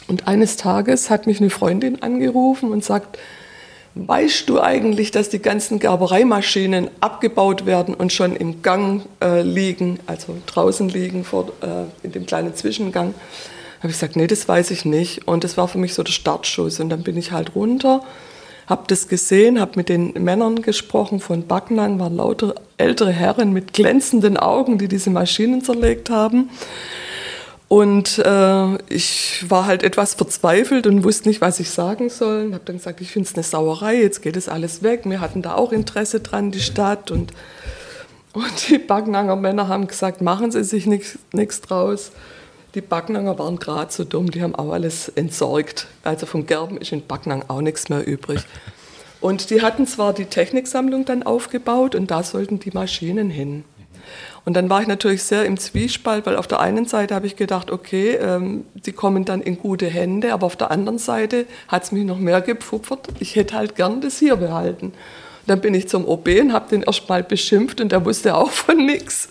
Und 0.07 0.27
eines 0.27 0.55
Tages 0.55 1.09
hat 1.09 1.27
mich 1.27 1.41
eine 1.41 1.49
Freundin 1.49 2.01
angerufen 2.01 2.71
und 2.71 2.83
sagt, 2.83 3.19
weißt 3.95 4.47
du 4.47 4.61
eigentlich, 4.61 5.11
dass 5.11 5.29
die 5.29 5.41
ganzen 5.41 5.79
Gerbereimaschinen 5.79 6.89
abgebaut 7.01 7.65
werden 7.65 7.93
und 7.93 8.13
schon 8.13 8.35
im 8.35 8.61
Gang 8.61 9.05
äh, 9.21 9.41
liegen, 9.41 9.99
also 10.05 10.37
draußen 10.45 10.87
liegen, 10.87 11.25
vor, 11.25 11.51
äh, 11.61 12.05
in 12.05 12.13
dem 12.13 12.25
kleinen 12.25 12.55
Zwischengang? 12.55 13.13
habe 13.79 13.87
ich 13.87 13.93
gesagt, 13.93 14.15
nee, 14.15 14.27
das 14.27 14.47
weiß 14.47 14.71
ich 14.71 14.85
nicht. 14.85 15.27
Und 15.27 15.43
das 15.43 15.57
war 15.57 15.67
für 15.67 15.77
mich 15.77 15.93
so 15.93 16.03
der 16.03 16.11
Startschuss. 16.11 16.79
Und 16.79 16.89
dann 16.89 17.03
bin 17.03 17.17
ich 17.17 17.31
halt 17.31 17.55
runter, 17.55 18.03
habe 18.69 18.83
das 18.87 19.07
gesehen, 19.07 19.59
habe 19.59 19.71
mit 19.75 19.89
den 19.89 20.13
Männern 20.13 20.61
gesprochen 20.61 21.19
von 21.19 21.47
Backnang, 21.47 21.97
waren 21.97 22.15
lauter 22.15 22.53
ältere 22.77 23.11
Herren 23.11 23.51
mit 23.51 23.73
glänzenden 23.73 24.37
Augen, 24.37 24.77
die 24.77 24.87
diese 24.87 25.09
Maschinen 25.09 25.63
zerlegt 25.63 26.11
haben. 26.11 26.51
Und 27.67 28.19
äh, 28.19 28.75
ich 28.93 29.45
war 29.47 29.65
halt 29.65 29.83
etwas 29.83 30.13
verzweifelt 30.13 30.85
und 30.87 31.03
wusste 31.03 31.29
nicht, 31.29 31.41
was 31.41 31.59
ich 31.59 31.71
sagen 31.71 32.09
soll. 32.09 32.45
Und 32.45 32.53
habe 32.53 32.63
dann 32.65 32.77
gesagt, 32.77 33.01
ich 33.01 33.11
finde 33.11 33.27
es 33.27 33.35
eine 33.35 33.43
Sauerei, 33.43 34.01
jetzt 34.01 34.21
geht 34.21 34.37
es 34.37 34.47
alles 34.47 34.83
weg. 34.83 35.01
Wir 35.05 35.19
hatten 35.19 35.41
da 35.41 35.55
auch 35.55 35.71
Interesse 35.71 36.19
dran, 36.19 36.51
die 36.51 36.61
Stadt. 36.61 37.09
Und, 37.09 37.33
und 38.33 38.69
die 38.69 38.77
Backnanger 38.77 39.35
Männer 39.35 39.67
haben 39.67 39.87
gesagt, 39.87 40.21
machen 40.21 40.51
Sie 40.51 40.63
sich 40.63 40.85
nichts 40.85 41.61
draus. 41.61 42.11
Die 42.75 42.81
Backnanger 42.81 43.39
waren 43.39 43.57
gerade 43.57 43.91
so 43.91 44.03
dumm, 44.03 44.29
die 44.29 44.43
haben 44.43 44.53
auch 44.53 44.71
alles 44.71 45.09
entsorgt. 45.09 45.87
Also 46.03 46.25
vom 46.25 46.45
Gerben 46.45 46.77
ist 46.77 46.91
in 46.91 47.05
Backnang 47.05 47.45
auch 47.47 47.61
nichts 47.61 47.89
mehr 47.89 48.05
übrig. 48.05 48.41
Und 49.21 49.49
die 49.49 49.61
hatten 49.61 49.87
zwar 49.87 50.13
die 50.13 50.25
Techniksammlung 50.25 51.05
dann 51.05 51.23
aufgebaut 51.23 51.95
und 51.95 52.11
da 52.11 52.23
sollten 52.23 52.59
die 52.59 52.71
Maschinen 52.71 53.29
hin. 53.29 53.65
Und 54.45 54.53
dann 54.53 54.69
war 54.69 54.81
ich 54.81 54.87
natürlich 54.87 55.23
sehr 55.23 55.45
im 55.45 55.57
Zwiespalt, 55.57 56.25
weil 56.25 56.35
auf 56.35 56.47
der 56.47 56.59
einen 56.59 56.85
Seite 56.85 57.15
habe 57.15 57.27
ich 57.27 57.35
gedacht, 57.35 57.69
okay, 57.71 58.15
ähm, 58.15 58.65
die 58.73 58.93
kommen 58.93 59.25
dann 59.25 59.41
in 59.41 59.59
gute 59.59 59.87
Hände, 59.87 60.33
aber 60.33 60.45
auf 60.45 60.55
der 60.55 60.71
anderen 60.71 60.99
Seite 60.99 61.45
hat 61.67 61.83
es 61.83 61.91
mich 61.91 62.05
noch 62.05 62.17
mehr 62.17 62.41
gepfupfert. 62.41 63.07
Ich 63.19 63.35
hätte 63.35 63.55
halt 63.55 63.75
gern 63.75 64.01
das 64.01 64.17
hier 64.19 64.35
behalten. 64.37 64.93
Dann 65.49 65.61
bin 65.61 65.73
ich 65.73 65.89
zum 65.89 66.07
OB 66.07 66.27
und 66.41 66.53
habe 66.53 66.69
den 66.69 66.83
erstmal 66.83 67.23
beschimpft 67.23 67.81
und 67.81 67.91
der 67.91 68.05
wusste 68.05 68.35
auch 68.35 68.51
von 68.51 68.85
nichts. 68.85 69.29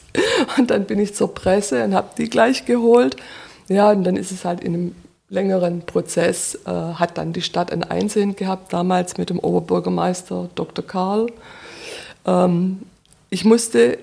Und 0.57 0.73
dann 0.73 0.85
bin 0.85 0.99
ich 0.99 1.15
zur 1.15 1.33
Presse 1.33 1.85
und 1.85 1.95
habe 1.95 2.09
die 2.19 2.29
gleich 2.29 2.65
geholt. 2.65 3.15
Ja, 3.69 3.93
und 3.93 4.03
dann 4.03 4.17
ist 4.17 4.33
es 4.33 4.45
halt 4.45 4.61
in 4.61 4.75
einem 4.75 4.95
längeren 5.29 5.83
Prozess, 5.83 6.59
äh, 6.67 6.71
hat 6.71 7.19
dann 7.19 7.33
die 7.33 7.43
Stadt 7.43 7.73
ein 7.73 7.85
Einsehen 7.85 8.35
gehabt, 8.35 8.73
damals 8.73 9.17
mit 9.17 9.31
dem 9.31 9.39
Oberbürgermeister 9.39 10.51
Dr. 10.57 10.85
Karl. 10.85 11.29
Ähm, 12.27 12.81
ich 13.31 13.45
musste, 13.45 13.99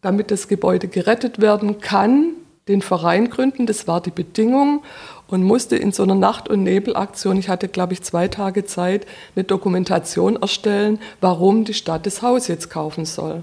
damit 0.00 0.30
das 0.30 0.46
Gebäude 0.46 0.86
gerettet 0.86 1.40
werden 1.40 1.80
kann, 1.80 2.34
den 2.68 2.82
Verein 2.82 3.30
gründen, 3.30 3.66
das 3.66 3.88
war 3.88 4.00
die 4.00 4.12
Bedingung 4.12 4.84
und 5.32 5.42
musste 5.42 5.76
in 5.76 5.92
so 5.92 6.02
einer 6.02 6.14
Nacht- 6.14 6.50
und 6.50 6.62
Nebelaktion, 6.62 7.38
ich 7.38 7.48
hatte 7.48 7.66
glaube 7.66 7.94
ich 7.94 8.02
zwei 8.02 8.28
Tage 8.28 8.66
Zeit, 8.66 9.06
eine 9.34 9.44
Dokumentation 9.44 10.36
erstellen, 10.36 11.00
warum 11.22 11.64
die 11.64 11.72
Stadt 11.72 12.04
das 12.04 12.20
Haus 12.20 12.48
jetzt 12.48 12.68
kaufen 12.68 13.06
soll. 13.06 13.42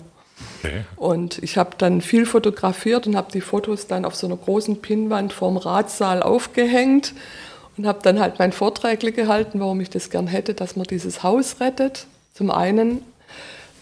Okay. 0.59 0.83
Und 0.97 1.41
ich 1.41 1.57
habe 1.57 1.71
dann 1.79 2.01
viel 2.01 2.27
fotografiert 2.27 3.07
und 3.07 3.15
habe 3.15 3.31
die 3.31 3.41
Fotos 3.41 3.87
dann 3.87 4.05
auf 4.05 4.13
so 4.15 4.27
einer 4.27 4.37
großen 4.37 4.81
Pinnwand 4.81 5.33
vorm 5.33 5.57
Ratssaal 5.57 6.21
aufgehängt 6.21 7.13
und 7.75 7.87
habe 7.87 7.99
dann 8.03 8.19
halt 8.19 8.37
mein 8.37 8.51
Vorträgle 8.51 9.11
gehalten, 9.11 9.59
warum 9.59 9.81
ich 9.81 9.89
das 9.89 10.11
gern 10.11 10.27
hätte, 10.27 10.53
dass 10.53 10.75
man 10.75 10.85
dieses 10.85 11.23
Haus 11.23 11.59
rettet. 11.59 12.05
Zum 12.35 12.51
einen, 12.51 13.01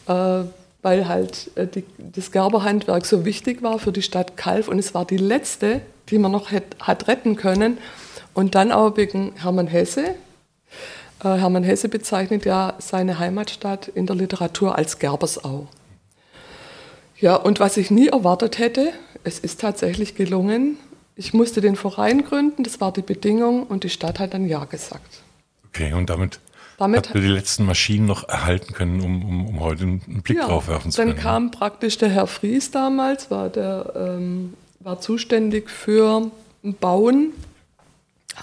äh, 0.08 0.44
weil 0.82 1.10
halt 1.10 1.52
äh, 1.56 1.68
die, 1.68 1.84
das 1.98 2.32
Gerberhandwerk 2.32 3.06
so 3.06 3.26
wichtig 3.26 3.62
war 3.62 3.80
für 3.80 3.92
die 3.92 4.02
Stadt 4.02 4.38
Kalf 4.38 4.70
und 4.70 4.80
es 4.80 4.94
war 4.94 5.04
die 5.04 5.18
letzte, 5.18 5.82
die 6.10 6.20
man 6.20 6.32
noch 6.32 6.52
hätt, 6.52 6.76
hat 6.80 7.08
retten 7.08 7.36
können. 7.36 7.78
Und 8.34 8.56
dann 8.56 8.72
auch 8.72 8.98
wegen 8.98 9.34
Hermann 9.36 9.68
Hesse. 9.68 10.16
Äh, 11.24 11.38
Hermann 11.38 11.64
Hesse 11.64 11.90
bezeichnet 11.90 12.46
ja 12.46 12.76
seine 12.80 13.20
Heimatstadt 13.20 13.88
in 13.88 14.06
der 14.06 14.16
Literatur 14.16 14.78
als 14.78 15.00
Gerbersau. 15.00 15.68
Ja, 17.20 17.36
und 17.36 17.60
was 17.60 17.78
ich 17.78 17.90
nie 17.90 18.10
erwartet 18.10 18.60
hätte, 18.60 18.94
es 19.24 19.40
ist 19.40 19.60
tatsächlich 19.60 20.16
gelungen. 20.16 20.78
Ich 21.16 21.34
musste 21.34 21.62
den 21.62 21.76
Verein 21.76 22.24
gründen, 22.24 22.64
das 22.64 22.80
war 22.80 22.94
die 22.94 23.02
Bedingung 23.02 23.64
und 23.64 23.84
die 23.84 23.90
Stadt 23.90 24.20
hat 24.20 24.36
dann 24.36 24.48
Ja 24.48 24.66
gesagt. 24.66 25.24
Okay, 25.66 25.94
und 25.94 26.12
damit, 26.12 26.40
damit 26.78 27.10
hat 27.10 27.16
wir 27.16 27.22
die 27.22 27.28
letzten 27.28 27.66
Maschinen 27.66 28.06
noch 28.06 28.30
erhalten 28.30 28.74
können, 28.74 29.02
um, 29.02 29.26
um, 29.26 29.48
um 29.48 29.60
heute 29.60 29.84
einen 29.84 30.22
Blick 30.22 30.38
ja, 30.38 30.46
drauf 30.46 30.68
werfen 30.68 30.92
zu 30.92 31.02
können. 31.02 31.16
Dann 31.16 31.20
kam 31.20 31.52
praktisch 31.52 31.98
der 31.98 32.10
Herr 32.10 32.28
Fries 32.28 32.70
damals, 32.70 33.32
war, 33.32 33.50
der, 33.50 33.94
ähm, 33.96 34.54
war 34.88 35.01
zuständig 35.01 35.70
für 35.70 36.32
Bauen, 36.63 37.34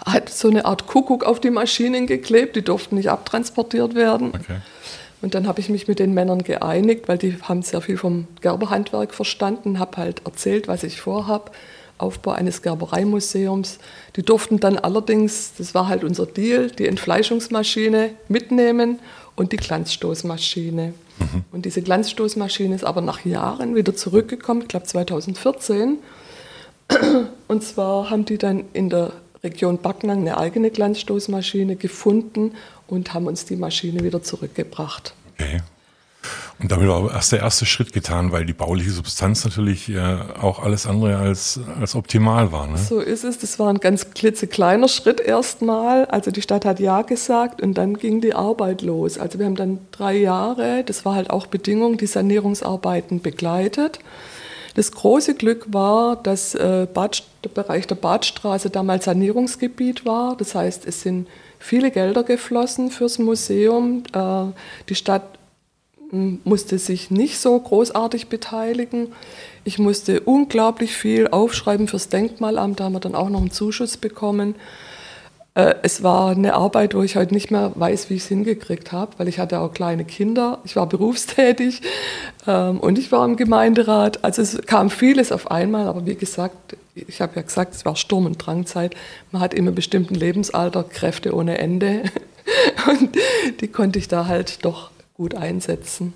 hat 0.04 0.28
so 0.28 0.50
eine 0.50 0.66
Art 0.66 0.86
Kuckuck 0.86 1.24
auf 1.24 1.40
die 1.40 1.48
Maschinen 1.48 2.06
geklebt, 2.06 2.54
die 2.54 2.60
durften 2.60 2.96
nicht 2.96 3.08
abtransportiert 3.08 3.94
werden. 3.94 4.28
Okay. 4.34 4.58
Und 5.22 5.34
dann 5.34 5.46
habe 5.46 5.60
ich 5.60 5.70
mich 5.70 5.88
mit 5.88 5.98
den 5.98 6.12
Männern 6.12 6.42
geeinigt, 6.42 7.08
weil 7.08 7.16
die 7.16 7.38
haben 7.40 7.62
sehr 7.62 7.80
viel 7.80 7.96
vom 7.96 8.26
Gerberhandwerk 8.42 9.14
verstanden, 9.14 9.78
habe 9.78 9.96
halt 9.96 10.20
erzählt, 10.26 10.68
was 10.68 10.82
ich 10.82 11.00
vorhabe. 11.00 11.50
Aufbau 11.96 12.32
eines 12.32 12.60
Gerbereimuseums. 12.60 13.78
Die 14.16 14.22
durften 14.22 14.60
dann 14.60 14.76
allerdings, 14.76 15.52
das 15.56 15.74
war 15.74 15.88
halt 15.88 16.04
unser 16.04 16.26
Deal, 16.26 16.70
die 16.70 16.88
Entfleischungsmaschine 16.88 18.10
mitnehmen 18.28 18.98
und 19.36 19.52
die 19.52 19.56
Glanzstoßmaschine. 19.56 20.92
Mhm. 21.18 21.44
Und 21.52 21.64
diese 21.64 21.80
Glanzstoßmaschine 21.80 22.74
ist 22.74 22.84
aber 22.84 23.00
nach 23.00 23.24
Jahren 23.24 23.76
wieder 23.76 23.94
zurückgekommen, 23.94 24.62
ich 24.62 24.68
glaube 24.68 24.86
2014. 24.86 26.00
Und 27.48 27.62
zwar 27.62 28.10
haben 28.10 28.24
die 28.24 28.38
dann 28.38 28.64
in 28.72 28.90
der 28.90 29.12
Region 29.42 29.78
Backnang 29.78 30.20
eine 30.20 30.38
eigene 30.38 30.70
Glanzstoßmaschine 30.70 31.76
gefunden 31.76 32.52
und 32.86 33.12
haben 33.12 33.26
uns 33.26 33.44
die 33.44 33.56
Maschine 33.56 34.02
wieder 34.02 34.22
zurückgebracht. 34.22 35.14
Okay. 35.34 35.60
Und 36.58 36.70
damit 36.70 36.88
war 36.88 37.12
erst 37.12 37.32
der 37.32 37.40
erste 37.40 37.66
Schritt 37.66 37.92
getan, 37.92 38.32
weil 38.32 38.46
die 38.46 38.52
bauliche 38.52 38.90
Substanz 38.90 39.44
natürlich 39.44 39.88
äh, 39.88 40.16
auch 40.40 40.62
alles 40.62 40.86
andere 40.86 41.18
als, 41.18 41.60
als 41.78 41.94
optimal 41.94 42.52
war. 42.52 42.66
Ne? 42.66 42.78
So 42.78 43.00
ist 43.00 43.24
es. 43.24 43.38
Das 43.38 43.58
war 43.58 43.68
ein 43.68 43.80
ganz 43.80 44.10
klitzekleiner 44.12 44.88
Schritt 44.88 45.20
erstmal. 45.20 46.06
Also 46.06 46.30
die 46.30 46.42
Stadt 46.42 46.64
hat 46.64 46.80
Ja 46.80 47.02
gesagt 47.02 47.60
und 47.60 47.74
dann 47.74 47.98
ging 47.98 48.20
die 48.20 48.34
Arbeit 48.34 48.82
los. 48.82 49.18
Also 49.18 49.38
wir 49.38 49.46
haben 49.46 49.56
dann 49.56 49.80
drei 49.90 50.16
Jahre, 50.16 50.84
das 50.84 51.04
war 51.04 51.16
halt 51.16 51.28
auch 51.28 51.48
Bedingung, 51.48 51.98
die 51.98 52.06
Sanierungsarbeiten 52.06 53.20
begleitet. 53.20 53.98
Das 54.74 54.90
große 54.90 55.34
Glück 55.34 55.72
war, 55.72 56.16
dass 56.16 56.54
äh, 56.54 56.86
Bad, 56.92 57.22
der 57.44 57.50
Bereich 57.50 57.86
der 57.86 57.94
Badstraße 57.94 58.70
damals 58.70 59.04
Sanierungsgebiet 59.04 60.04
war. 60.04 60.36
Das 60.36 60.54
heißt, 60.54 60.86
es 60.86 61.02
sind 61.02 61.28
viele 61.60 61.90
Gelder 61.90 62.24
geflossen 62.24 62.90
fürs 62.90 63.18
Museum. 63.18 64.02
Äh, 64.12 64.46
die 64.88 64.96
Stadt 64.96 65.38
hm, 66.10 66.40
musste 66.42 66.78
sich 66.78 67.10
nicht 67.10 67.38
so 67.38 67.58
großartig 67.58 68.26
beteiligen. 68.26 69.12
Ich 69.62 69.78
musste 69.78 70.20
unglaublich 70.20 70.92
viel 70.92 71.28
aufschreiben 71.28 71.86
fürs 71.86 72.08
Denkmalamt, 72.08 72.80
da 72.80 72.84
haben 72.84 72.92
wir 72.94 73.00
dann 73.00 73.14
auch 73.14 73.30
noch 73.30 73.40
einen 73.40 73.52
Zuschuss 73.52 73.96
bekommen. 73.96 74.56
Äh, 75.54 75.76
es 75.82 76.02
war 76.02 76.30
eine 76.30 76.54
Arbeit, 76.54 76.94
wo 76.94 77.02
ich 77.02 77.16
heute 77.16 77.32
nicht 77.32 77.50
mehr 77.50 77.72
weiß, 77.74 78.10
wie 78.10 78.14
ich 78.14 78.22
es 78.22 78.28
hingekriegt 78.28 78.92
habe, 78.92 79.12
weil 79.18 79.28
ich 79.28 79.38
hatte 79.38 79.60
auch 79.60 79.72
kleine 79.72 80.04
Kinder, 80.04 80.58
ich 80.64 80.76
war 80.76 80.86
berufstätig 80.88 81.82
ähm, 82.46 82.80
und 82.80 82.98
ich 82.98 83.12
war 83.12 83.24
im 83.24 83.36
Gemeinderat. 83.36 84.24
Also 84.24 84.42
es 84.42 84.60
kam 84.66 84.90
vieles 84.90 85.32
auf 85.32 85.50
einmal, 85.50 85.86
aber 85.86 86.06
wie 86.06 86.16
gesagt, 86.16 86.76
ich 86.94 87.20
habe 87.20 87.36
ja 87.36 87.42
gesagt, 87.42 87.74
es 87.74 87.84
war 87.84 87.96
Sturm- 87.96 88.26
und 88.26 88.38
Drangzeit. 88.38 88.94
Man 89.32 89.40
hat 89.40 89.54
immer 89.54 89.72
bestimmten 89.72 90.14
Lebensalter 90.14 90.84
Kräfte 90.84 91.34
ohne 91.34 91.58
Ende. 91.58 92.02
Und 92.86 93.16
die 93.60 93.68
konnte 93.68 93.98
ich 93.98 94.06
da 94.06 94.26
halt 94.26 94.64
doch 94.64 94.90
gut 95.14 95.34
einsetzen. 95.34 96.12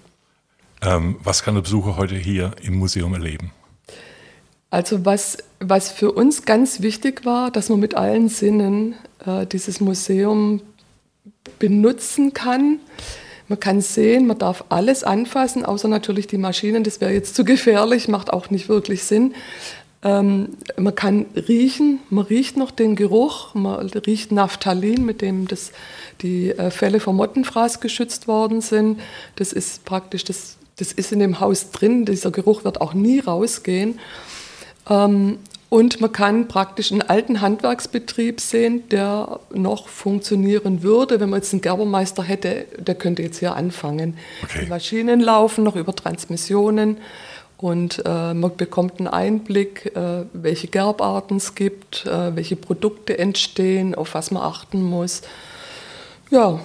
Ähm, 0.82 1.16
was 1.24 1.42
kann 1.42 1.54
der 1.54 1.62
Besucher 1.62 1.96
heute 1.96 2.14
hier 2.14 2.52
im 2.62 2.76
Museum 2.76 3.14
erleben? 3.14 3.50
Also 4.70 5.06
was, 5.06 5.38
was 5.60 5.90
für 5.90 6.12
uns 6.12 6.44
ganz 6.44 6.82
wichtig 6.82 7.24
war, 7.24 7.50
dass 7.50 7.70
man 7.70 7.80
mit 7.80 7.94
allen 7.94 8.28
Sinnen 8.28 8.94
äh, 9.28 9.46
dieses 9.46 9.80
Museum 9.80 10.60
benutzen 11.58 12.32
kann. 12.32 12.80
Man 13.48 13.60
kann 13.60 13.80
sehen, 13.80 14.26
man 14.26 14.38
darf 14.38 14.64
alles 14.68 15.04
anfassen, 15.04 15.64
außer 15.64 15.88
natürlich 15.88 16.26
die 16.26 16.38
Maschinen. 16.38 16.84
Das 16.84 17.00
wäre 17.00 17.12
jetzt 17.12 17.34
zu 17.34 17.44
gefährlich, 17.44 18.08
macht 18.08 18.32
auch 18.32 18.50
nicht 18.50 18.68
wirklich 18.68 19.04
Sinn. 19.04 19.34
Ähm, 20.02 20.50
man 20.76 20.94
kann 20.94 21.26
riechen, 21.34 22.00
man 22.10 22.24
riecht 22.24 22.56
noch 22.56 22.70
den 22.70 22.94
Geruch, 22.94 23.54
man 23.54 23.80
riecht 23.88 24.30
Naphthalin, 24.30 25.04
mit 25.04 25.22
dem 25.22 25.48
das, 25.48 25.72
die 26.22 26.50
äh, 26.50 26.70
Fälle 26.70 27.00
vom 27.00 27.16
Mottenfraß 27.16 27.80
geschützt 27.80 28.28
worden 28.28 28.60
sind. 28.60 29.00
Das 29.36 29.52
ist 29.52 29.84
praktisch, 29.84 30.24
das, 30.24 30.56
das 30.76 30.92
ist 30.92 31.10
in 31.10 31.18
dem 31.18 31.40
Haus 31.40 31.70
drin, 31.70 32.04
dieser 32.04 32.30
Geruch 32.30 32.64
wird 32.64 32.80
auch 32.80 32.94
nie 32.94 33.18
rausgehen. 33.18 33.98
Ähm, 34.88 35.38
und 35.70 36.00
man 36.00 36.12
kann 36.12 36.48
praktisch 36.48 36.92
einen 36.92 37.02
alten 37.02 37.42
Handwerksbetrieb 37.42 38.40
sehen, 38.40 38.88
der 38.88 39.40
noch 39.52 39.88
funktionieren 39.88 40.82
würde. 40.82 41.20
Wenn 41.20 41.28
man 41.28 41.40
jetzt 41.40 41.52
einen 41.52 41.60
Gerbermeister 41.60 42.22
hätte, 42.22 42.66
der 42.78 42.94
könnte 42.94 43.22
jetzt 43.22 43.38
hier 43.38 43.54
anfangen. 43.54 44.16
Okay. 44.42 44.60
Die 44.64 44.68
Maschinen 44.68 45.20
laufen 45.20 45.64
noch 45.64 45.76
über 45.76 45.94
Transmissionen. 45.94 46.98
Und 47.58 48.02
äh, 48.06 48.34
man 48.34 48.56
bekommt 48.56 48.98
einen 48.98 49.08
Einblick, 49.08 49.94
äh, 49.96 50.24
welche 50.32 50.68
Gerbarten 50.68 51.38
es 51.38 51.54
gibt, 51.56 52.06
äh, 52.06 52.34
welche 52.34 52.54
Produkte 52.56 53.18
entstehen, 53.18 53.94
auf 53.94 54.14
was 54.14 54.30
man 54.30 54.44
achten 54.44 54.80
muss. 54.80 55.22
Ja, 56.30 56.60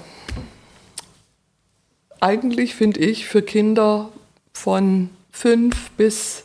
eigentlich 2.19 2.75
finde 2.75 2.99
ich 2.99 3.25
für 3.25 3.41
Kinder 3.41 4.09
von 4.53 5.09
fünf 5.31 5.89
bis, 5.97 6.43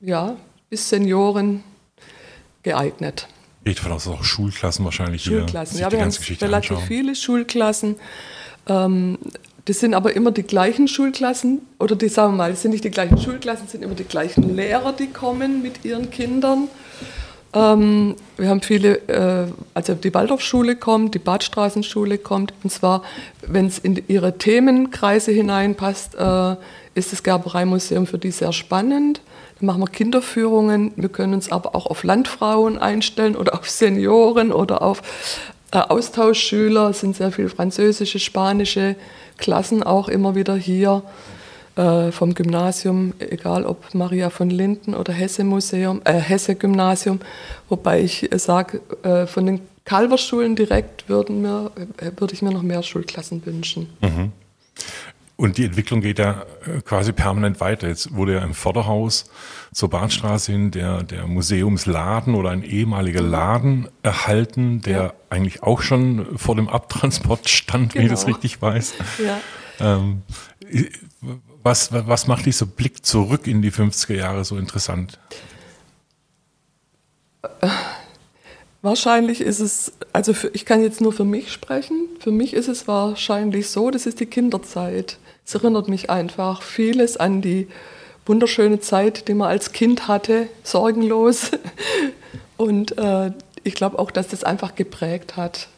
ja, 0.00 0.36
bis 0.70 0.88
Senioren 0.88 1.62
geeignet. 2.62 3.26
Geht 3.64 3.80
von 3.80 3.92
aus 3.92 4.06
auch 4.08 4.24
Schulklassen 4.24 4.84
wahrscheinlich 4.84 5.24
Schulklassen, 5.24 5.78
ja, 5.78 5.90
wir 5.90 6.00
haben 6.00 6.10
relativ 6.10 6.42
anschauen. 6.70 6.86
viele 6.86 7.14
Schulklassen. 7.14 7.96
Ähm, 8.66 9.18
das 9.66 9.80
sind 9.80 9.94
aber 9.94 10.14
immer 10.14 10.30
die 10.30 10.44
gleichen 10.44 10.88
Schulklassen, 10.88 11.60
oder 11.78 11.94
die 11.94 12.08
sagen 12.08 12.32
wir 12.32 12.36
mal, 12.38 12.52
es 12.52 12.62
sind 12.62 12.70
nicht 12.70 12.84
die 12.84 12.90
gleichen 12.90 13.18
Schulklassen, 13.18 13.66
es 13.66 13.72
sind 13.72 13.82
immer 13.82 13.94
die 13.94 14.04
gleichen 14.04 14.56
Lehrer, 14.56 14.92
die 14.92 15.08
kommen 15.08 15.60
mit 15.60 15.84
ihren 15.84 16.10
Kindern. 16.10 16.68
Ähm, 17.52 18.14
wir 18.36 18.48
haben 18.48 18.62
viele, 18.62 18.96
äh, 19.08 19.52
also 19.74 19.94
die 19.94 20.14
Waldorfschule 20.14 20.76
kommt, 20.76 21.14
die 21.14 21.18
Badstraßenschule 21.18 22.18
kommt, 22.18 22.54
und 22.62 22.70
zwar, 22.70 23.02
wenn 23.46 23.66
es 23.66 23.78
in 23.78 24.02
ihre 24.08 24.38
Themenkreise 24.38 25.32
hineinpasst, 25.32 26.14
äh, 26.14 26.56
ist 27.00 27.12
das 27.12 27.22
Gerbereimuseum 27.22 28.06
für 28.06 28.18
die 28.18 28.30
sehr 28.30 28.52
spannend. 28.52 29.20
Dann 29.58 29.66
machen 29.66 29.80
wir 29.80 29.88
Kinderführungen, 29.88 30.92
wir 30.96 31.08
können 31.08 31.34
uns 31.34 31.50
aber 31.50 31.74
auch 31.74 31.86
auf 31.86 32.04
Landfrauen 32.04 32.78
einstellen 32.78 33.36
oder 33.36 33.54
auf 33.54 33.68
Senioren 33.68 34.52
oder 34.52 34.82
auf 34.82 35.02
äh, 35.72 35.78
Austauschschüler, 35.78 36.90
es 36.90 37.00
sind 37.00 37.16
sehr 37.16 37.32
viele 37.32 37.48
französische, 37.48 38.18
spanische 38.18 38.96
Klassen 39.38 39.82
auch 39.82 40.08
immer 40.08 40.34
wieder 40.34 40.56
hier 40.56 41.02
äh, 41.76 42.10
vom 42.10 42.34
Gymnasium, 42.34 43.14
egal 43.18 43.64
ob 43.64 43.94
Maria 43.94 44.30
von 44.30 44.50
Linden 44.50 44.94
oder 44.94 45.12
Hesse 45.12 45.44
Museum, 45.44 46.02
äh, 46.04 46.14
Hesse 46.14 46.54
Gymnasium, 46.54 47.20
wobei 47.68 48.02
ich 48.02 48.28
sage, 48.36 48.80
äh, 49.02 49.26
von 49.26 49.46
den 49.46 49.60
Kalverschulen 49.84 50.56
direkt 50.56 51.08
würden 51.08 51.42
mir, 51.42 51.70
äh, 51.98 52.10
würde 52.16 52.34
ich 52.34 52.42
mir 52.42 52.50
noch 52.50 52.62
mehr 52.62 52.82
Schulklassen 52.82 53.44
wünschen. 53.46 53.88
Mhm. 54.00 54.32
Und 55.40 55.56
die 55.56 55.64
Entwicklung 55.64 56.02
geht 56.02 56.18
ja 56.18 56.44
äh, 56.66 56.82
quasi 56.82 57.12
permanent 57.12 57.60
weiter. 57.60 57.88
Jetzt 57.88 58.14
wurde 58.14 58.34
ja 58.34 58.44
im 58.44 58.52
Vorderhaus 58.52 59.24
zur 59.72 59.88
Bahnstraße 59.88 60.52
hin 60.52 60.70
der, 60.70 61.02
der 61.02 61.26
Museumsladen 61.26 62.34
oder 62.34 62.50
ein 62.50 62.62
ehemaliger 62.62 63.22
Laden 63.22 63.88
erhalten, 64.02 64.82
der 64.82 65.02
ja. 65.02 65.12
eigentlich 65.30 65.62
auch 65.62 65.80
schon 65.80 66.36
vor 66.36 66.56
dem 66.56 66.68
Abtransport 66.68 67.48
stand, 67.48 67.94
genau. 67.94 68.00
wenn 68.00 68.04
ich 68.04 68.10
das 68.10 68.26
genau. 68.26 68.36
richtig 68.36 68.60
weiß. 68.60 68.94
Ja. 69.24 69.40
Ähm, 69.80 70.24
was, 71.62 71.90
was 71.90 72.26
macht 72.26 72.44
dieser 72.44 72.66
Blick 72.66 73.06
zurück 73.06 73.46
in 73.46 73.62
die 73.62 73.72
50er 73.72 74.16
Jahre 74.16 74.44
so 74.44 74.58
interessant? 74.58 75.18
Wahrscheinlich 78.82 79.40
ist 79.40 79.60
es, 79.60 79.94
also 80.12 80.34
für, 80.34 80.48
ich 80.48 80.66
kann 80.66 80.82
jetzt 80.82 81.00
nur 81.00 81.14
für 81.14 81.24
mich 81.24 81.50
sprechen, 81.50 82.08
für 82.18 82.30
mich 82.30 82.52
ist 82.52 82.68
es 82.68 82.86
wahrscheinlich 82.86 83.70
so, 83.70 83.90
das 83.90 84.04
ist 84.04 84.20
die 84.20 84.26
Kinderzeit. 84.26 85.16
Es 85.44 85.54
erinnert 85.54 85.88
mich 85.88 86.10
einfach 86.10 86.62
vieles 86.62 87.16
an 87.16 87.42
die 87.42 87.68
wunderschöne 88.26 88.80
Zeit, 88.80 89.28
die 89.28 89.34
man 89.34 89.48
als 89.48 89.72
Kind 89.72 90.08
hatte, 90.08 90.48
sorgenlos. 90.62 91.50
Und 92.56 92.96
äh, 92.98 93.32
ich 93.64 93.74
glaube 93.74 93.98
auch, 93.98 94.10
dass 94.10 94.28
das 94.28 94.44
einfach 94.44 94.74
geprägt 94.74 95.36
hat. 95.36 95.68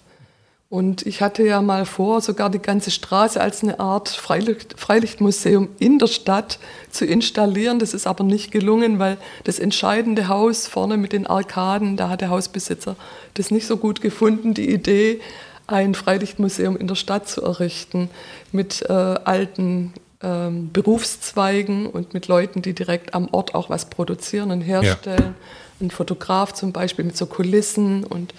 Und 0.73 1.05
ich 1.05 1.21
hatte 1.21 1.47
ja 1.47 1.61
mal 1.61 1.85
vor, 1.85 2.23
sogar 2.23 2.49
die 2.49 2.59
ganze 2.59 2.91
Straße 2.91 3.39
als 3.39 3.63
eine 3.63 3.79
Art 3.79 4.09
Freilicht, 4.09 4.81
Freilichtmuseum 4.81 5.69
in 5.79 5.99
der 5.99 6.07
Stadt 6.07 6.59
zu 6.91 7.05
installieren. 7.05 7.79
Das 7.79 7.93
ist 7.93 8.07
aber 8.07 8.25
nicht 8.25 8.51
gelungen, 8.53 8.99
weil 8.99 9.19
das 9.45 9.59
entscheidende 9.59 10.29
Haus 10.29 10.67
vorne 10.67 10.97
mit 10.97 11.13
den 11.13 11.27
Arkaden, 11.27 11.99
da 11.99 12.09
hat 12.09 12.23
der 12.23 12.31
Hausbesitzer 12.31 12.97
das 13.35 13.51
nicht 13.51 13.67
so 13.67 13.77
gut 13.77 14.01
gefunden, 14.01 14.55
die 14.55 14.71
Idee, 14.71 15.21
ein 15.67 15.95
Freilichtmuseum 15.95 16.77
in 16.77 16.89
der 16.89 16.95
Stadt 16.95 17.29
zu 17.29 17.43
errichten 17.43 18.11
mit 18.51 18.83
äh, 18.83 18.93
alten 18.93 19.93
ähm, 20.23 20.71
Berufszweigen 20.73 21.87
und 21.87 22.15
mit 22.15 22.29
Leuten, 22.29 22.63
die 22.63 22.75
direkt 22.75 23.15
am 23.15 23.29
Ort 23.33 23.55
auch 23.55 23.71
was 23.71 23.87
produzieren 23.87 24.51
und 24.51 24.61
herstellen. 24.61 25.35
Ja. 25.81 25.87
Ein 25.87 25.91
Fotograf 25.91 26.53
zum 26.53 26.73
Beispiel 26.73 27.05
mit 27.05 27.17
so 27.17 27.27
Kulissen 27.27 28.05
und 28.05 28.35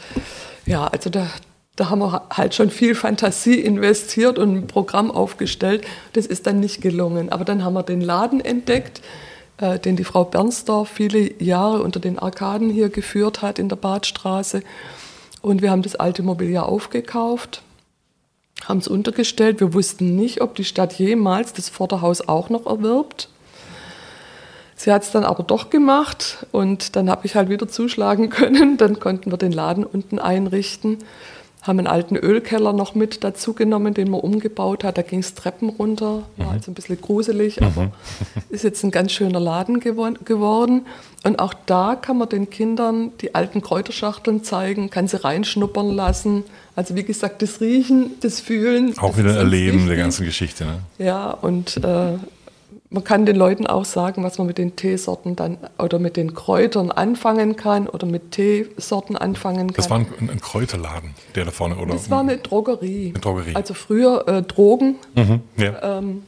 ja, 0.66 0.88
also 0.88 1.10
da, 1.10 1.28
da 1.76 1.90
haben 1.90 2.00
wir 2.00 2.22
halt 2.32 2.56
schon 2.56 2.70
viel 2.70 2.96
Fantasie 2.96 3.60
investiert 3.60 4.40
und 4.40 4.56
ein 4.56 4.68
Programm 4.68 5.12
aufgestellt. 5.12 5.86
Das 6.14 6.26
ist 6.26 6.48
dann 6.48 6.60
nicht 6.60 6.82
gelungen. 6.82 7.30
Aber 7.30 7.44
dann 7.44 7.66
haben 7.66 7.74
wir 7.74 7.84
den 7.84 8.00
Laden 8.00 8.40
entdeckt, 8.40 9.02
äh, 9.58 9.78
den 9.78 9.98
die 9.98 10.06
Frau 10.06 10.24
Bernsdorf 10.24 10.90
viele 10.90 11.42
Jahre 11.44 11.84
unter 11.84 12.00
den 12.00 12.18
Arkaden 12.18 12.70
hier 12.70 12.90
geführt 12.90 13.42
hat 13.42 13.60
in 13.60 13.68
der 13.68 13.76
Badstraße. 13.76 14.64
Und 15.44 15.62
wir 15.62 15.72
haben 15.72 15.82
das 15.82 15.96
alte 15.96 16.24
Mobiliar 16.24 16.70
aufgekauft, 16.70 17.64
haben 18.64 18.80
es 18.80 18.88
untergestellt. 18.88 19.60
Wir 19.60 19.74
wussten 19.74 20.16
nicht, 20.16 20.40
ob 20.40 20.56
die 20.56 20.64
Stadt 20.64 20.94
jemals 20.94 21.52
das 21.52 21.68
Vorderhaus 21.68 22.22
auch 22.30 22.50
noch 22.50 22.66
erwirbt. 22.66 23.28
Sie 24.78 24.90
hat 24.90 25.04
es 25.04 25.12
dann 25.12 25.26
aber 25.26 25.44
doch 25.44 25.70
gemacht 25.70 26.48
und 26.54 26.96
dann 26.96 27.10
habe 27.10 27.26
ich 27.26 27.36
halt 27.36 27.50
wieder 27.50 27.68
zuschlagen 27.68 28.30
können. 28.32 28.78
Dann 28.78 29.02
konnten 29.02 29.32
wir 29.32 29.38
den 29.38 29.52
Laden 29.52 29.84
unten 29.84 30.18
einrichten 30.18 31.00
haben 31.64 31.80
einen 31.80 31.88
alten 31.88 32.16
Ölkeller 32.18 32.74
noch 32.74 32.94
mit 32.94 33.24
dazu 33.24 33.54
genommen, 33.54 33.94
den 33.94 34.12
man 34.12 34.20
umgebaut 34.20 34.84
hat. 34.84 34.98
Da 34.98 35.02
ging 35.02 35.20
es 35.20 35.34
Treppen 35.34 35.70
runter, 35.70 36.24
war 36.38 36.48
mhm. 36.48 36.52
also 36.52 36.72
ein 36.72 36.74
bisschen 36.74 37.00
gruselig, 37.02 37.60
mhm. 37.60 37.66
aber 37.66 37.92
ist 38.50 38.64
jetzt 38.64 38.84
ein 38.84 38.92
ganz 38.92 39.14
schöner 39.14 39.40
Laden 39.40 39.80
geworden. 39.80 40.86
Und 41.24 41.40
auch 41.40 41.54
da 41.66 41.96
kann 41.96 42.18
man 42.18 42.28
den 42.28 42.50
Kindern 42.50 43.12
die 43.22 43.34
alten 43.34 43.62
Kräuterschachteln 43.62 44.44
zeigen, 44.44 44.90
kann 44.90 45.08
sie 45.08 45.24
reinschnuppern 45.24 45.90
lassen. 45.90 46.44
Also 46.76 46.96
wie 46.96 47.04
gesagt, 47.04 47.42
das 47.42 47.62
Riechen, 47.62 48.12
das 48.20 48.42
Fühlen. 48.42 48.98
Auch 48.98 49.12
das 49.12 49.20
wieder 49.20 49.38
Erleben 49.38 49.88
der 49.88 49.96
ganzen 49.96 50.26
Geschichte. 50.26 50.66
Ne? 50.66 50.80
Ja, 50.98 51.32
und 51.32 51.78
äh, 51.78 52.18
man 52.94 53.04
kann 53.04 53.26
den 53.26 53.36
Leuten 53.36 53.66
auch 53.66 53.86
sagen, 53.86 54.24
was 54.24 54.38
man 54.38 54.46
mit 54.46 54.60
den 54.60 54.76
Teesorten 54.76 55.36
dann 55.36 55.58
oder 55.80 55.98
mit 55.98 56.16
den 56.16 56.36
Kräutern 56.36 56.92
anfangen 56.92 57.56
kann 57.56 57.88
oder 57.88 58.06
mit 58.06 58.32
Teesorten 58.32 59.18
anfangen 59.18 59.68
kann. 59.68 59.76
Das 59.76 59.90
war 59.90 59.98
ein, 59.98 60.08
ein 60.20 60.40
Kräuterladen, 60.40 61.16
der 61.34 61.46
da 61.46 61.52
vorne, 61.52 61.76
oder? 61.78 61.94
Das 61.94 62.12
war 62.12 62.20
eine 62.20 62.38
Drogerie. 62.38 63.10
Eine 63.10 63.20
Drogerie. 63.20 63.56
Also 63.56 63.74
früher 63.74 64.28
äh, 64.28 64.42
Drogen. 64.44 64.98
Mhm, 65.16 65.42
ja. 65.58 65.98
ähm, 65.98 66.24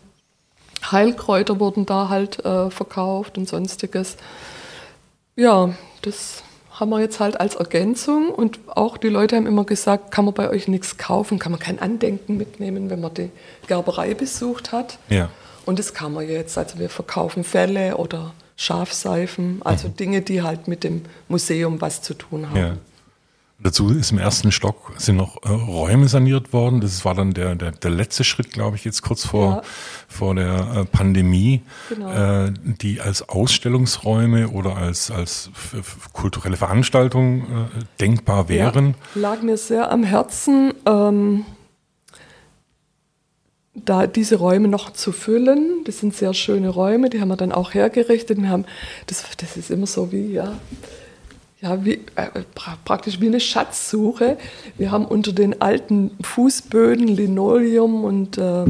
Heilkräuter 0.91 1.59
wurden 1.59 1.85
da 1.85 2.09
halt 2.09 2.43
äh, 2.43 2.71
verkauft 2.71 3.37
und 3.37 3.47
sonstiges. 3.47 4.17
Ja, 5.35 5.69
das 6.01 6.43
haben 6.71 6.89
wir 6.89 6.99
jetzt 6.99 7.19
halt 7.19 7.39
als 7.39 7.55
Ergänzung 7.55 8.29
und 8.29 8.59
auch 8.67 8.97
die 8.97 9.09
Leute 9.09 9.35
haben 9.35 9.45
immer 9.45 9.65
gesagt, 9.65 10.11
kann 10.11 10.25
man 10.25 10.33
bei 10.33 10.49
euch 10.49 10.67
nichts 10.67 10.97
kaufen, 10.97 11.37
kann 11.37 11.51
man 11.51 11.59
kein 11.59 11.79
Andenken 11.79 12.37
mitnehmen, 12.37 12.89
wenn 12.89 13.01
man 13.01 13.13
die 13.13 13.29
Gerberei 13.67 14.15
besucht 14.15 14.71
hat. 14.71 14.97
Ja. 15.09 15.29
Und 15.65 15.79
das 15.79 15.93
kann 15.93 16.13
man 16.13 16.27
jetzt. 16.27 16.57
Also 16.57 16.79
wir 16.79 16.89
verkaufen 16.89 17.43
Felle 17.43 17.97
oder 17.97 18.33
Schafseifen, 18.57 19.61
also 19.63 19.89
mhm. 19.89 19.95
Dinge, 19.97 20.21
die 20.21 20.41
halt 20.41 20.67
mit 20.67 20.83
dem 20.83 21.01
Museum 21.27 21.81
was 21.81 22.01
zu 22.01 22.13
tun 22.13 22.49
haben. 22.49 22.57
Ja. 22.57 22.77
Dazu 23.57 23.89
ist 23.89 24.11
im 24.11 24.17
ersten 24.17 24.51
Stock 24.51 24.91
sind 24.97 25.15
noch 25.15 25.37
äh, 25.43 25.49
Räume 25.49 26.09
saniert 26.09 26.51
worden. 26.51 26.81
Das 26.81 27.05
war 27.05 27.15
dann 27.15 27.33
der, 27.33 27.55
der, 27.55 27.71
der 27.71 27.89
letzte 27.89 28.25
Schritt, 28.25 28.51
glaube 28.51 28.75
ich, 28.75 28.83
jetzt 28.83 29.01
kurz 29.01 29.25
vor, 29.25 29.49
ja. 29.49 29.61
vor 30.09 30.35
der 30.35 30.75
äh, 30.75 30.85
Pandemie, 30.85 31.61
genau. 31.87 32.11
äh, 32.45 32.51
die 32.65 32.99
als 32.99 33.27
Ausstellungsräume 33.29 34.49
oder 34.49 34.75
als, 34.75 35.09
als 35.09 35.51
kulturelle 36.11 36.57
Veranstaltung 36.57 37.43
äh, 37.43 37.45
denkbar 38.01 38.49
wären. 38.49 38.95
Ja, 39.15 39.21
lag 39.21 39.41
mir 39.41 39.55
sehr 39.55 39.89
am 39.89 40.03
Herzen. 40.03 40.73
Ähm, 40.85 41.45
da 43.75 44.07
diese 44.07 44.37
Räume 44.37 44.67
noch 44.67 44.91
zu 44.93 45.11
füllen. 45.11 45.83
Das 45.83 45.99
sind 45.99 46.15
sehr 46.15 46.33
schöne 46.33 46.69
Räume, 46.69 47.09
die 47.09 47.19
haben 47.19 47.27
wir 47.27 47.35
dann 47.35 47.51
auch 47.51 47.73
hergerichtet. 47.73 48.41
Wir 48.41 48.49
haben, 48.49 48.65
das, 49.07 49.25
das 49.37 49.57
ist 49.57 49.69
immer 49.69 49.85
so 49.85 50.11
wie, 50.11 50.31
ja, 50.31 50.53
ja 51.61 51.83
wie, 51.83 51.99
äh, 52.15 52.29
praktisch 52.85 53.19
wie 53.19 53.27
eine 53.27 53.41
Schatzsuche. 53.41 54.37
Wir 54.77 54.91
haben 54.91 55.05
unter 55.05 55.33
den 55.33 55.61
alten 55.61 56.11
Fußböden, 56.21 57.07
Linoleum 57.07 58.05
und 58.05 58.37
äh, 58.37 58.65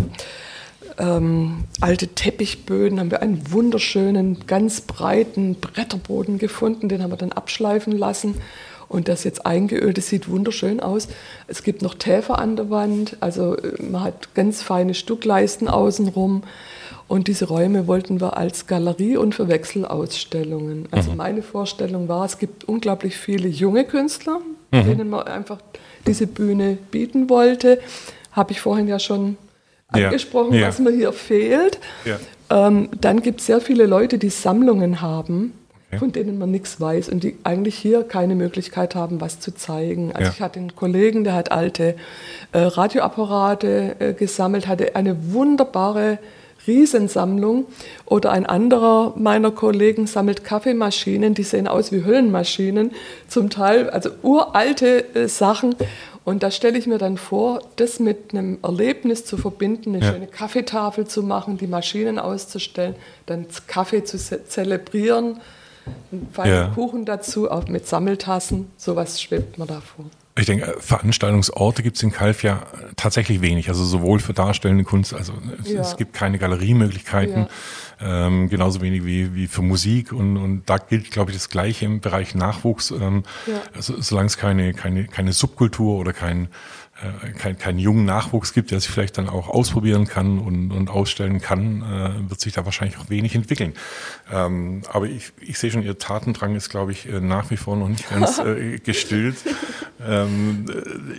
ähm, 0.98 1.66
alte 1.82 2.08
Teppichböden, 2.08 3.00
haben 3.00 3.12
wir 3.12 3.22
einen 3.22 3.52
wunderschönen, 3.52 4.48
ganz 4.48 4.82
breiten 4.82 5.56
Bretterboden 5.56 6.40
gefunden. 6.40 6.90
Den 6.90 7.04
haben 7.04 7.12
wir 7.12 7.18
dann 7.18 7.32
abschleifen 7.32 7.94
lassen 7.96 8.36
und 8.88 9.08
das 9.08 9.24
jetzt 9.24 9.46
eingeölt, 9.46 9.98
das 9.98 10.08
sieht 10.08 10.30
wunderschön 10.30 10.80
aus. 10.80 11.08
Es 11.48 11.64
gibt 11.64 11.82
noch 11.82 11.96
Täfer 11.96 12.40
an 12.40 12.56
der 12.56 12.70
Wand, 12.70 13.18
also 13.20 13.56
äh, 13.58 13.82
man 13.82 14.04
hat 14.04 14.34
ganz 14.34 14.62
feine 14.62 14.94
Stuckleisten 14.94 15.68
außenrum. 15.68 16.44
Und 17.08 17.28
diese 17.28 17.46
Räume 17.46 17.86
wollten 17.86 18.20
wir 18.20 18.36
als 18.36 18.66
Galerie 18.66 19.18
und 19.18 19.36
für 19.36 19.48
Wechselausstellungen. 19.48 20.88
Also 20.90 21.12
mhm. 21.12 21.18
meine 21.18 21.44
Vorstellung 21.44 22.08
war, 22.08 22.26
es 22.26 22.40
gibt 22.40 22.64
unglaublich 22.64 23.16
viele 23.16 23.48
junge 23.48 23.86
Künstler, 23.86 24.40
mhm. 24.72 24.86
denen 24.86 25.10
man 25.10 25.28
einfach 25.28 25.60
diese 26.08 26.26
Bühne 26.26 26.80
bieten 26.90 27.30
wollte. 27.30 27.80
Habe 28.32 28.54
ich 28.54 28.62
vorhin 28.62 28.88
ja 28.88 28.98
schon 28.98 29.38
ja. 29.96 30.06
angesprochen, 30.06 30.56
ja. 30.56 30.68
was 30.68 30.80
mir 30.80 30.92
hier 30.92 31.14
fehlt. 31.14 31.80
Ja. 32.06 32.18
Ähm, 32.50 32.90
dann 33.00 33.22
gibt 33.22 33.40
es 33.40 33.46
sehr 33.46 33.62
viele 33.62 33.86
Leute, 33.86 34.18
die 34.18 34.30
Sammlungen 34.30 35.02
haben 35.02 35.54
von 36.00 36.12
denen 36.12 36.38
man 36.38 36.52
nichts 36.52 36.80
weiß 36.80 37.10
und 37.10 37.24
die 37.24 37.38
eigentlich 37.44 37.76
hier 37.76 38.04
keine 38.04 38.36
Möglichkeit 38.36 38.96
haben, 38.96 39.22
was 39.22 39.40
zu 39.40 39.54
zeigen. 39.54 40.12
Also 40.14 40.28
ja. 40.28 40.34
ich 40.34 40.42
hatte 40.42 40.60
einen 40.60 40.76
Kollegen, 40.76 41.24
der 41.24 41.34
hat 41.34 41.52
alte 41.52 41.96
äh, 42.52 42.60
Radioapparate 42.60 43.96
äh, 44.00 44.14
gesammelt, 44.14 44.68
hatte 44.68 44.96
eine 44.96 45.34
wunderbare 45.34 46.20
Riesensammlung. 46.68 47.66
Oder 48.06 48.32
ein 48.32 48.46
anderer 48.46 49.14
meiner 49.16 49.52
Kollegen 49.52 50.08
sammelt 50.08 50.44
Kaffeemaschinen, 50.44 51.34
die 51.34 51.44
sehen 51.44 51.68
aus 51.68 51.92
wie 51.92 52.04
Höllenmaschinen, 52.04 52.92
zum 53.28 53.50
Teil 53.50 53.90
also 53.90 54.10
uralte 54.22 55.16
äh, 55.16 55.28
Sachen. 55.28 55.76
Und 56.24 56.42
da 56.42 56.50
stelle 56.50 56.78
ich 56.78 56.88
mir 56.88 56.98
dann 56.98 57.18
vor, 57.18 57.62
das 57.76 58.00
mit 58.00 58.34
einem 58.34 58.58
Erlebnis 58.64 59.26
zu 59.26 59.38
verbinden, 59.38 59.94
eine 59.94 60.04
ja. 60.04 60.12
schöne 60.12 60.28
Kaffeetafel 60.28 61.06
zu 61.06 61.22
machen, 61.22 61.58
die 61.58 61.68
Maschinen 61.68 62.18
auszustellen, 62.18 62.96
dann 63.28 63.46
Kaffee 63.68 64.04
zu 64.04 64.18
zelebrieren 64.18 65.40
ein 66.12 66.28
feiner 66.32 66.54
ja. 66.54 66.68
Kuchen 66.68 67.06
dazu, 67.06 67.50
auch 67.50 67.68
mit 67.68 67.88
Sammeltassen, 67.88 68.72
sowas 68.78 69.22
schwebt 69.22 69.58
man 69.58 69.68
da 69.68 69.82
vor. 69.82 70.06
Ich 70.38 70.48
denke, 70.48 70.76
Veranstaltungsorte 70.80 71.82
gibt 71.82 71.96
es 71.96 72.04
in 72.04 72.12
Kalf 72.12 72.44
ja 72.44 72.64
tatsächlich 72.98 73.40
wenig. 73.40 73.70
Also 73.70 73.86
sowohl 73.86 74.20
für 74.20 74.34
darstellende 74.34 74.84
Kunst, 74.84 75.14
also 75.14 75.32
es, 75.64 75.72
ja. 75.72 75.80
es 75.80 75.96
gibt 75.96 76.12
keine 76.12 76.38
Galeriemöglichkeiten, 76.38 77.48
ja. 78.02 78.28
ähm, 78.28 78.50
genauso 78.50 78.82
wenig 78.82 79.06
wie, 79.06 79.34
wie 79.34 79.48
für 79.48 79.62
Musik. 79.62 80.12
Und, 80.12 80.36
und 80.36 80.64
da 80.66 80.78
gilt, 80.78 81.10
glaube 81.10 81.32
ich, 81.32 81.38
das 81.38 81.50
Gleiche 81.50 81.86
im 81.86 82.02
Bereich 82.02 82.36
Nachwuchs. 82.36 82.92
Ähm, 82.92 83.24
ja. 83.48 83.62
also, 83.74 84.02
solange 84.02 84.28
es 84.28 84.36
keine, 84.36 84.74
keine, 84.74 85.06
keine 85.06 85.32
Subkultur 85.32 85.98
oder 85.98 86.12
kein 86.12 86.50
äh, 87.02 87.32
kein, 87.32 87.58
keinen 87.58 87.78
jungen 87.78 88.06
Nachwuchs 88.06 88.54
gibt, 88.54 88.72
der 88.72 88.80
sich 88.80 88.90
vielleicht 88.90 89.18
dann 89.18 89.28
auch 89.28 89.50
ausprobieren 89.50 90.08
kann 90.08 90.40
und, 90.40 90.72
und 90.72 90.90
ausstellen 90.90 91.42
kann, 91.42 91.82
äh, 91.82 92.30
wird 92.30 92.40
sich 92.40 92.54
da 92.54 92.64
wahrscheinlich 92.64 92.98
auch 92.98 93.10
wenig 93.10 93.36
entwickeln. 93.36 93.74
Ähm, 94.32 94.82
aber 94.90 95.08
ich, 95.08 95.34
ich 95.42 95.60
sehe 95.60 95.72
schon, 95.72 95.84
Ihr 95.84 95.98
Tatendrang 95.98 96.56
ist, 96.56 96.70
glaube 96.70 96.94
ich, 96.94 97.10
äh, 97.10 97.20
nach 97.20 97.52
wie 97.52 97.58
vor 97.58 97.76
noch 97.76 97.90
nicht 97.90 98.10
ganz 98.10 98.40
äh, 98.40 98.78
gestillt. 98.78 99.36
Ähm, 100.08 100.66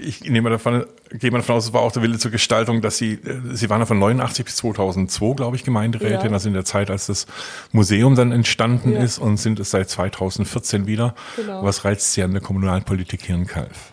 ich 0.02 0.24
nehme 0.24 0.48
davon, 0.48 0.86
gehe 1.10 1.30
mal 1.30 1.38
davon 1.38 1.56
aus, 1.56 1.66
es 1.66 1.72
war 1.74 1.82
auch 1.82 1.92
der 1.92 2.02
Wille 2.02 2.18
zur 2.18 2.30
Gestaltung, 2.30 2.80
dass 2.80 2.96
Sie, 2.96 3.12
äh, 3.12 3.40
Sie 3.52 3.68
waren 3.68 3.80
ja 3.80 3.86
von 3.86 3.98
89 3.98 4.46
bis 4.46 4.56
2002, 4.56 5.34
glaube 5.34 5.56
ich, 5.56 5.64
Gemeinderätin, 5.64 6.28
ja. 6.28 6.32
also 6.32 6.48
in 6.48 6.54
der 6.54 6.64
Zeit, 6.64 6.90
als 6.90 7.06
das 7.06 7.26
Museum 7.72 8.14
dann 8.14 8.32
entstanden 8.32 8.92
ja. 8.92 9.02
ist 9.02 9.18
und 9.18 9.36
sind 9.36 9.60
es 9.60 9.72
seit 9.72 9.90
2014 9.90 10.86
wieder. 10.86 11.14
Genau. 11.36 11.62
Was 11.62 11.84
reizt 11.84 12.14
Sie 12.14 12.22
an 12.22 12.32
der 12.32 12.40
Kommunalpolitik 12.40 13.26
hier 13.26 13.34
in 13.34 13.46
Kalf? 13.46 13.92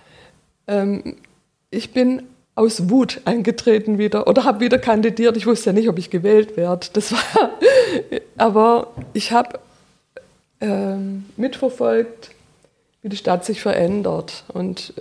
Ähm, 0.67 1.17
ich 1.74 1.92
bin 1.92 2.24
aus 2.56 2.90
Wut 2.90 3.22
eingetreten 3.26 3.98
wieder 3.98 4.28
oder 4.28 4.44
habe 4.44 4.60
wieder 4.60 4.78
kandidiert. 4.78 5.36
Ich 5.38 5.48
wusste 5.48 5.72
ja 5.72 5.74
nicht, 5.74 5.90
ob 5.90 5.98
ich 5.98 6.10
gewählt 6.10 6.56
werde. 6.56 6.88
Das 6.94 7.12
war, 7.12 7.52
aber 8.38 8.88
ich 9.14 9.32
habe 9.32 9.60
ähm, 10.62 11.26
mitverfolgt, 11.36 12.32
wie 13.02 13.10
die 13.10 13.18
Stadt 13.18 13.44
sich 13.44 13.62
verändert. 13.62 14.44
Und 14.54 14.94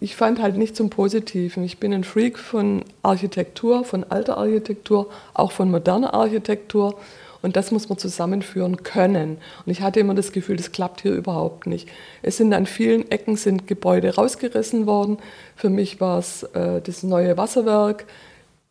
ich 0.00 0.16
fand 0.16 0.42
halt 0.42 0.56
nicht 0.56 0.76
zum 0.76 0.90
Positiven. 0.90 1.62
Ich 1.62 1.78
bin 1.78 1.94
ein 1.94 2.04
Freak 2.04 2.38
von 2.38 2.84
Architektur, 3.02 3.84
von 3.84 4.04
alter 4.04 4.36
Architektur, 4.36 5.08
auch 5.34 5.52
von 5.52 5.70
moderner 5.70 6.14
Architektur. 6.14 6.98
Und 7.40 7.56
das 7.56 7.70
muss 7.70 7.88
man 7.88 7.98
zusammenführen 7.98 8.82
können. 8.82 9.38
Und 9.64 9.72
ich 9.72 9.80
hatte 9.80 10.00
immer 10.00 10.14
das 10.14 10.32
Gefühl, 10.32 10.56
das 10.56 10.72
klappt 10.72 11.02
hier 11.02 11.12
überhaupt 11.12 11.66
nicht. 11.66 11.88
Es 12.22 12.36
sind 12.36 12.52
an 12.52 12.66
vielen 12.66 13.10
Ecken 13.10 13.36
sind 13.36 13.66
Gebäude 13.66 14.14
rausgerissen 14.14 14.86
worden. 14.86 15.18
Für 15.56 15.70
mich 15.70 16.00
war 16.00 16.18
es 16.18 16.42
äh, 16.42 16.80
das 16.80 17.02
neue 17.02 17.36
Wasserwerk. 17.36 18.06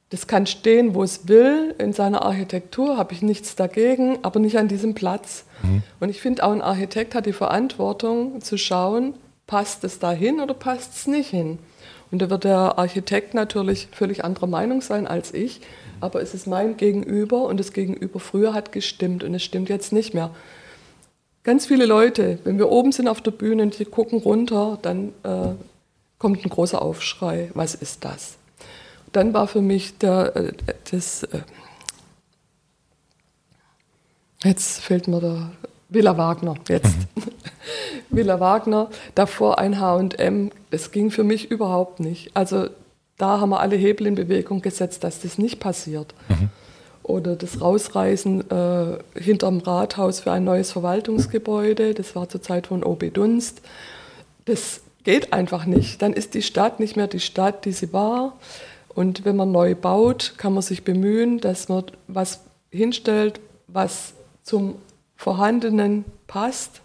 Das 0.10 0.28
kann 0.28 0.48
stehen, 0.48 0.96
wo 0.96 1.04
es 1.04 1.28
will. 1.28 1.76
In 1.80 1.94
seiner 1.94 2.24
Architektur 2.24 2.98
habe 2.98 3.14
ich 3.14 3.22
nichts 3.22 3.56
dagegen, 3.56 4.20
aber 4.22 4.40
nicht 4.40 4.58
an 4.58 4.68
diesem 4.68 4.94
Platz. 4.94 5.46
Mhm. 5.64 5.84
Und 6.00 6.10
ich 6.10 6.22
finde, 6.22 6.44
auch 6.44 6.52
ein 6.52 6.62
Architekt 6.62 7.16
hat 7.16 7.26
die 7.26 7.34
Verantwortung 7.34 8.42
zu 8.42 8.58
schauen, 8.58 9.16
passt 9.48 9.84
es 9.84 10.00
da 10.00 10.12
hin 10.12 10.40
oder 10.40 10.54
passt 10.54 10.94
es 10.96 11.08
nicht 11.08 11.30
hin. 11.30 11.60
Und 12.12 12.22
da 12.22 12.30
wird 12.30 12.46
der 12.46 12.78
Architekt 12.78 13.34
natürlich 13.34 13.90
völlig 13.92 14.24
anderer 14.24 14.48
Meinung 14.48 14.82
sein 14.82 15.08
als 15.08 15.34
ich, 15.34 15.62
aber 16.00 16.22
es 16.22 16.34
ist 16.34 16.48
mein 16.48 16.78
Gegenüber 16.78 17.44
und 17.44 17.60
das 17.60 17.74
Gegenüber 17.74 18.20
früher 18.20 18.54
hat 18.54 18.72
gestimmt 18.72 19.24
und 19.24 19.34
es 19.34 19.44
stimmt 19.44 19.70
jetzt 19.70 19.92
nicht 19.92 20.14
mehr. 20.14 20.32
Ganz 21.44 21.66
viele 21.66 21.86
Leute, 21.86 22.40
wenn 22.44 22.58
wir 22.58 22.70
oben 22.70 22.92
sind 22.92 23.08
auf 23.08 23.22
der 23.22 23.32
Bühne 23.32 23.64
und 23.64 23.80
die 23.80 23.86
gucken 23.86 24.20
runter, 24.20 24.78
dann 24.82 25.14
äh, 25.24 25.54
kommt 26.20 26.46
ein 26.46 26.50
großer 26.50 26.82
Aufschrei. 26.82 27.52
Was 27.54 27.74
ist 27.76 28.04
das? 28.04 28.38
Dann 29.14 29.34
war 29.34 29.48
für 29.48 29.62
mich 29.62 29.98
der, 29.98 30.36
äh, 30.36 30.52
das, 30.92 31.24
äh, 31.24 31.40
Jetzt 34.44 34.82
fehlt 34.82 35.08
mir 35.08 35.20
der 35.20 35.52
Villa 35.90 36.18
Wagner. 36.18 36.56
Jetzt. 36.68 36.96
Mhm. 37.16 37.24
Villa 38.10 38.40
Wagner, 38.40 38.90
davor 39.16 39.58
ein 39.58 39.80
HM. 39.80 40.52
Das 40.70 40.92
ging 40.92 41.12
für 41.12 41.24
mich 41.24 41.50
überhaupt 41.50 42.00
nicht. 42.00 42.32
Also 42.36 42.70
da 43.18 43.40
haben 43.40 43.50
wir 43.50 43.60
alle 43.60 43.76
Hebel 43.76 44.08
in 44.08 44.16
Bewegung 44.16 44.62
gesetzt, 44.62 45.04
dass 45.04 45.22
das 45.22 45.38
nicht 45.38 45.60
passiert. 45.60 46.14
Mhm. 46.30 46.50
Oder 47.04 47.36
das 47.36 47.62
Rausreißen 47.62 48.52
äh, 48.52 48.98
hinterm 49.20 49.60
Rathaus 49.60 50.20
für 50.20 50.32
ein 50.32 50.44
neues 50.44 50.72
Verwaltungsgebäude, 50.72 51.94
das 51.94 52.16
war 52.16 52.28
zur 52.28 52.42
Zeit 52.42 52.68
von 52.68 52.84
OB 52.84 53.14
Dunst. 53.14 53.62
Das 54.46 54.82
geht 55.04 55.32
einfach 55.32 55.66
nicht. 55.66 56.02
Dann 56.02 56.12
ist 56.12 56.34
die 56.34 56.42
Stadt 56.42 56.82
nicht 56.82 56.98
mehr 56.98 57.08
die 57.08 57.22
Stadt, 57.22 57.64
die 57.64 57.72
sie 57.72 57.94
war. 57.94 58.34
Und 58.90 59.24
wenn 59.26 59.38
man 59.38 59.52
neu 59.52 59.74
baut, 59.74 60.34
kann 60.38 60.54
man 60.54 60.64
sich 60.64 60.84
bemühen, 60.84 61.40
dass 61.40 61.70
man 61.70 61.86
was 62.08 62.42
hinstellt, 62.72 63.40
was 63.68 64.14
zum 64.44 64.76
Vorhandenen 65.16 66.04
passt. 66.28 66.82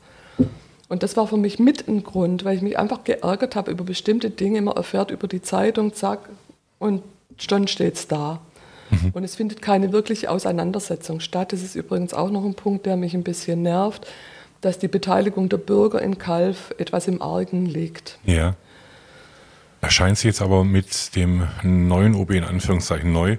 Und 0.92 1.02
das 1.02 1.16
war 1.16 1.26
für 1.26 1.38
mich 1.38 1.58
mit 1.58 1.88
ein 1.88 2.04
Grund, 2.04 2.44
weil 2.44 2.54
ich 2.54 2.60
mich 2.60 2.78
einfach 2.78 3.02
geärgert 3.02 3.56
habe 3.56 3.70
über 3.70 3.82
bestimmte 3.82 4.28
Dinge. 4.28 4.60
Man 4.60 4.76
erfährt 4.76 5.10
über 5.10 5.26
die 5.26 5.40
Zeitung, 5.40 5.94
zack, 5.94 6.28
und 6.78 7.02
schon 7.38 7.66
steht 7.66 7.94
es 7.94 8.08
da. 8.08 8.42
Mhm. 8.90 9.08
Und 9.14 9.24
es 9.24 9.34
findet 9.34 9.62
keine 9.62 9.90
wirkliche 9.92 10.30
Auseinandersetzung 10.30 11.20
statt. 11.20 11.54
Das 11.54 11.62
ist 11.62 11.76
übrigens 11.76 12.12
auch 12.12 12.30
noch 12.30 12.44
ein 12.44 12.52
Punkt, 12.52 12.84
der 12.84 12.98
mich 12.98 13.14
ein 13.14 13.22
bisschen 13.22 13.62
nervt, 13.62 14.06
dass 14.60 14.78
die 14.78 14.88
Beteiligung 14.88 15.48
der 15.48 15.56
Bürger 15.56 16.02
in 16.02 16.18
Kalf 16.18 16.74
etwas 16.76 17.08
im 17.08 17.22
Argen 17.22 17.64
liegt. 17.64 18.18
Ja. 18.26 18.54
Da 19.80 19.88
scheint 19.88 20.18
sie 20.18 20.28
jetzt 20.28 20.42
aber 20.42 20.62
mit 20.62 21.16
dem 21.16 21.48
neuen 21.62 22.14
OB 22.14 22.32
in 22.32 22.44
Anführungszeichen 22.44 23.10
neu 23.10 23.38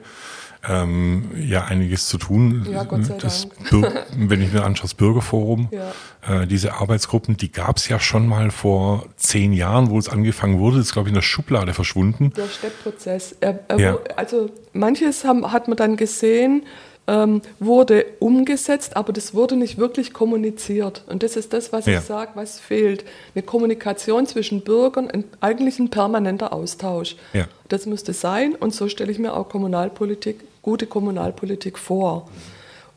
ähm, 0.67 1.32
ja 1.36 1.65
einiges 1.65 2.08
zu 2.08 2.17
tun. 2.17 2.65
Ja, 2.71 2.84
Gott 2.84 3.06
sei 3.06 3.17
das 3.17 3.47
Dank. 3.69 4.06
wenn 4.15 4.41
ich 4.41 4.54
mir 4.54 4.63
anschaue, 4.63 4.84
das 4.84 4.93
Bürgerforum, 4.93 5.69
ja. 5.71 6.41
äh, 6.41 6.47
diese 6.47 6.73
Arbeitsgruppen, 6.73 7.36
die 7.38 7.52
gab 7.52 7.78
es 7.78 7.89
ja 7.89 7.99
schon 7.99 8.28
mal 8.28 8.52
vor 8.52 9.06
zehn 9.17 9.54
Jahren, 9.54 9.89
wo 9.89 9.99
es 9.99 10.08
angefangen 10.08 10.60
wurde, 10.60 10.80
ist 10.80 10.93
glaube 10.93 11.10
ich 11.10 11.12
in 11.12 11.15
der 11.15 11.21
Schublade 11.21 11.73
verschwunden. 11.73 12.32
Der 12.36 12.47
Steppprozess. 12.47 13.36
Er, 13.41 13.60
er, 13.67 13.80
ja. 13.80 13.97
Also 14.15 14.49
manches 14.71 15.26
haben, 15.26 15.52
hat 15.52 15.67
man 15.67 15.76
dann 15.76 15.97
gesehen, 15.97 16.63
ähm, 17.06 17.41
wurde 17.60 18.06
umgesetzt, 18.19 18.95
aber 18.95 19.12
das 19.12 19.34
wurde 19.34 19.58
nicht 19.58 19.78
wirklich 19.78 20.13
kommuniziert. 20.13 21.04
Und 21.08 21.23
das 21.23 21.36
ist 21.36 21.52
das, 21.52 21.73
was 21.73 21.86
ja. 21.86 21.99
ich 21.99 22.06
sage, 22.06 22.32
was 22.36 22.60
fehlt. 22.60 23.04
Eine 23.36 23.43
Kommunikation 23.43 24.26
zwischen 24.26 24.62
Bürgern, 24.62 25.12
ein, 25.12 25.26
eigentlich 25.41 25.80
ein 25.80 25.89
permanenter 25.89 26.54
Austausch. 26.54 27.17
Ja. 27.34 27.47
Das 27.67 27.86
müsste 27.86 28.13
sein 28.13 28.56
und 28.56 28.73
so 28.73 28.88
stelle 28.88 29.12
ich 29.12 29.19
mir 29.19 29.34
auch 29.34 29.49
Kommunalpolitik 29.49 30.39
gute 30.63 30.88
Kommunalpolitik 30.88 31.78
vor. 31.78 32.28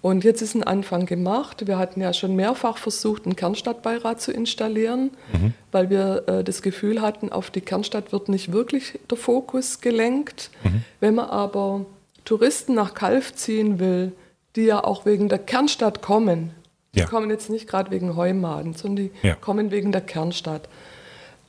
Und 0.01 0.23
jetzt 0.23 0.41
ist 0.41 0.55
ein 0.55 0.63
Anfang 0.63 1.05
gemacht. 1.05 1.67
Wir 1.67 1.79
hatten 1.79 2.01
ja 2.01 2.13
schon 2.13 2.37
mehrfach 2.37 2.79
versucht, 2.79 3.25
einen 3.25 3.35
Kernstadtbeirat 3.35 4.21
zu 4.21 4.31
installieren, 4.31 5.11
mhm. 5.33 5.53
weil 5.73 5.91
wir 5.91 6.25
äh, 6.29 6.45
das 6.45 6.63
Gefühl 6.63 7.03
hatten, 7.03 7.33
auf 7.33 7.51
die 7.51 7.61
Kernstadt 7.61 8.13
wird 8.13 8.29
nicht 8.29 8.53
wirklich 8.53 9.01
der 9.11 9.19
Fokus 9.19 9.81
gelenkt. 9.81 10.51
Mhm. 10.63 10.85
Wenn 11.01 11.17
man 11.17 11.29
aber 11.29 11.87
Touristen 12.25 12.75
nach 12.75 12.95
Kalf 12.95 13.35
ziehen 13.35 13.81
will, 13.81 14.13
die 14.55 14.63
ja 14.63 14.85
auch 14.85 15.07
wegen 15.07 15.29
der 15.29 15.39
Kernstadt 15.39 16.03
kommen, 16.03 16.53
die 16.95 17.01
ja. 17.01 17.07
kommen 17.07 17.29
jetzt 17.29 17.51
nicht 17.51 17.67
gerade 17.67 17.91
wegen 17.91 18.17
Heumaden, 18.17 18.75
sondern 18.75 19.07
die 19.07 19.27
ja. 19.27 19.35
kommen 19.35 19.73
wegen 19.73 19.91
der 19.91 20.03
Kernstadt, 20.03 20.69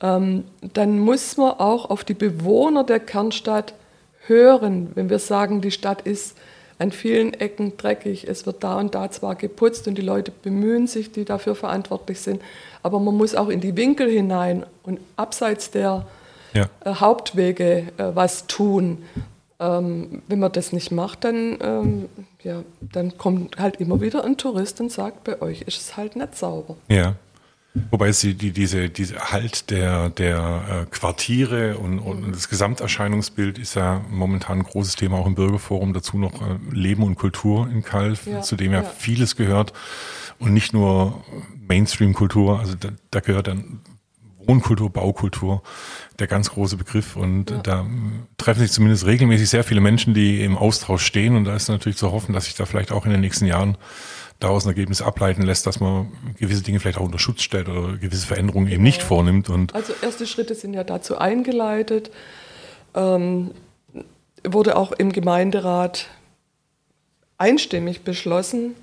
ähm, 0.00 0.44
dann 0.74 0.98
muss 0.98 1.36
man 1.36 1.52
auch 1.52 1.90
auf 1.90 2.02
die 2.02 2.14
Bewohner 2.14 2.82
der 2.82 3.00
Kernstadt 3.00 3.74
hören, 4.28 4.90
wenn 4.94 5.10
wir 5.10 5.18
sagen, 5.18 5.60
die 5.60 5.70
Stadt 5.70 6.02
ist 6.02 6.36
an 6.78 6.92
vielen 6.92 7.34
Ecken 7.34 7.76
dreckig, 7.76 8.28
es 8.28 8.46
wird 8.46 8.62
da 8.62 8.78
und 8.78 8.94
da 8.94 9.10
zwar 9.10 9.34
geputzt 9.34 9.88
und 9.88 9.98
die 9.98 10.02
Leute 10.02 10.30
bemühen 10.30 10.86
sich, 10.86 11.10
die 11.10 11.24
dafür 11.24 11.54
verantwortlich 11.54 12.20
sind, 12.20 12.40
aber 12.82 13.00
man 13.00 13.16
muss 13.16 13.34
auch 13.34 13.48
in 13.48 13.60
die 13.60 13.76
Winkel 13.76 14.08
hinein 14.08 14.64
und 14.84 15.00
abseits 15.16 15.70
der 15.70 16.06
ja. 16.54 16.68
äh, 16.84 16.94
Hauptwege 16.94 17.88
äh, 17.96 18.04
was 18.14 18.46
tun. 18.46 18.98
Ähm, 19.60 20.22
wenn 20.28 20.38
man 20.38 20.52
das 20.52 20.72
nicht 20.72 20.92
macht, 20.92 21.24
dann, 21.24 21.58
ähm, 21.60 22.08
ja, 22.44 22.62
dann 22.80 23.18
kommt 23.18 23.58
halt 23.58 23.80
immer 23.80 24.00
wieder 24.00 24.24
ein 24.24 24.36
Tourist 24.36 24.80
und 24.80 24.92
sagt, 24.92 25.24
bei 25.24 25.42
euch 25.42 25.62
ist 25.62 25.80
es 25.80 25.96
halt 25.96 26.14
nicht 26.14 26.36
sauber. 26.36 26.76
Ja. 26.86 27.16
Wobei 27.90 28.12
sie 28.12 28.34
die, 28.34 28.52
diese, 28.52 28.88
diese 28.88 29.18
Halt 29.32 29.70
der, 29.70 30.10
der 30.10 30.86
äh, 30.86 30.90
Quartiere 30.90 31.78
und, 31.78 31.98
und 31.98 32.32
das 32.32 32.48
Gesamterscheinungsbild 32.48 33.58
ist 33.58 33.74
ja 33.74 34.00
momentan 34.10 34.58
ein 34.58 34.64
großes 34.64 34.96
Thema 34.96 35.18
auch 35.18 35.26
im 35.26 35.34
Bürgerforum. 35.34 35.92
Dazu 35.92 36.18
noch 36.18 36.40
äh, 36.42 36.58
Leben 36.70 37.02
und 37.02 37.16
Kultur 37.16 37.68
in 37.70 37.82
Kalf, 37.82 38.26
ja, 38.26 38.40
zu 38.42 38.56
dem 38.56 38.72
ja, 38.72 38.82
ja, 38.82 38.88
vieles 38.88 39.36
gehört. 39.36 39.72
Und 40.38 40.52
nicht 40.52 40.72
nur 40.72 41.24
Mainstream-Kultur, 41.66 42.60
also 42.60 42.74
da, 42.74 42.90
da 43.10 43.20
gehört 43.20 43.48
dann 43.48 43.80
Wohnkultur, 44.48 44.90
Baukultur, 44.90 45.62
der 46.18 46.26
ganz 46.26 46.50
große 46.50 46.76
Begriff. 46.76 47.16
Und 47.16 47.50
ja. 47.50 47.58
da 47.58 47.86
treffen 48.38 48.60
sich 48.60 48.72
zumindest 48.72 49.04
regelmäßig 49.06 49.50
sehr 49.50 49.62
viele 49.62 49.80
Menschen, 49.80 50.14
die 50.14 50.42
im 50.42 50.56
Austausch 50.56 51.04
stehen. 51.04 51.36
Und 51.36 51.44
da 51.44 51.54
ist 51.54 51.68
natürlich 51.68 51.98
zu 51.98 52.10
hoffen, 52.10 52.32
dass 52.32 52.46
sich 52.46 52.54
da 52.54 52.64
vielleicht 52.64 52.90
auch 52.90 53.04
in 53.04 53.12
den 53.12 53.20
nächsten 53.20 53.44
Jahren 53.44 53.76
daraus 54.40 54.64
ein 54.64 54.68
Ergebnis 54.68 55.02
ableiten 55.02 55.42
lässt, 55.42 55.66
dass 55.66 55.80
man 55.80 56.12
gewisse 56.38 56.62
Dinge 56.62 56.80
vielleicht 56.80 56.98
auch 56.98 57.04
unter 57.04 57.18
Schutz 57.18 57.42
stellt 57.42 57.68
oder 57.68 57.96
gewisse 57.96 58.26
Veränderungen 58.26 58.70
eben 58.70 58.82
nicht 58.82 59.02
vornimmt. 59.02 59.50
Und 59.50 59.74
also 59.74 59.92
erste 60.00 60.26
Schritte 60.26 60.54
sind 60.54 60.74
ja 60.74 60.84
dazu 60.84 61.18
eingeleitet. 61.18 62.10
Ähm, 62.94 63.50
wurde 64.44 64.76
auch 64.76 64.92
im 64.92 65.12
Gemeinderat 65.12 66.06
einstimmig 67.36 68.02
beschlossen. 68.02 68.74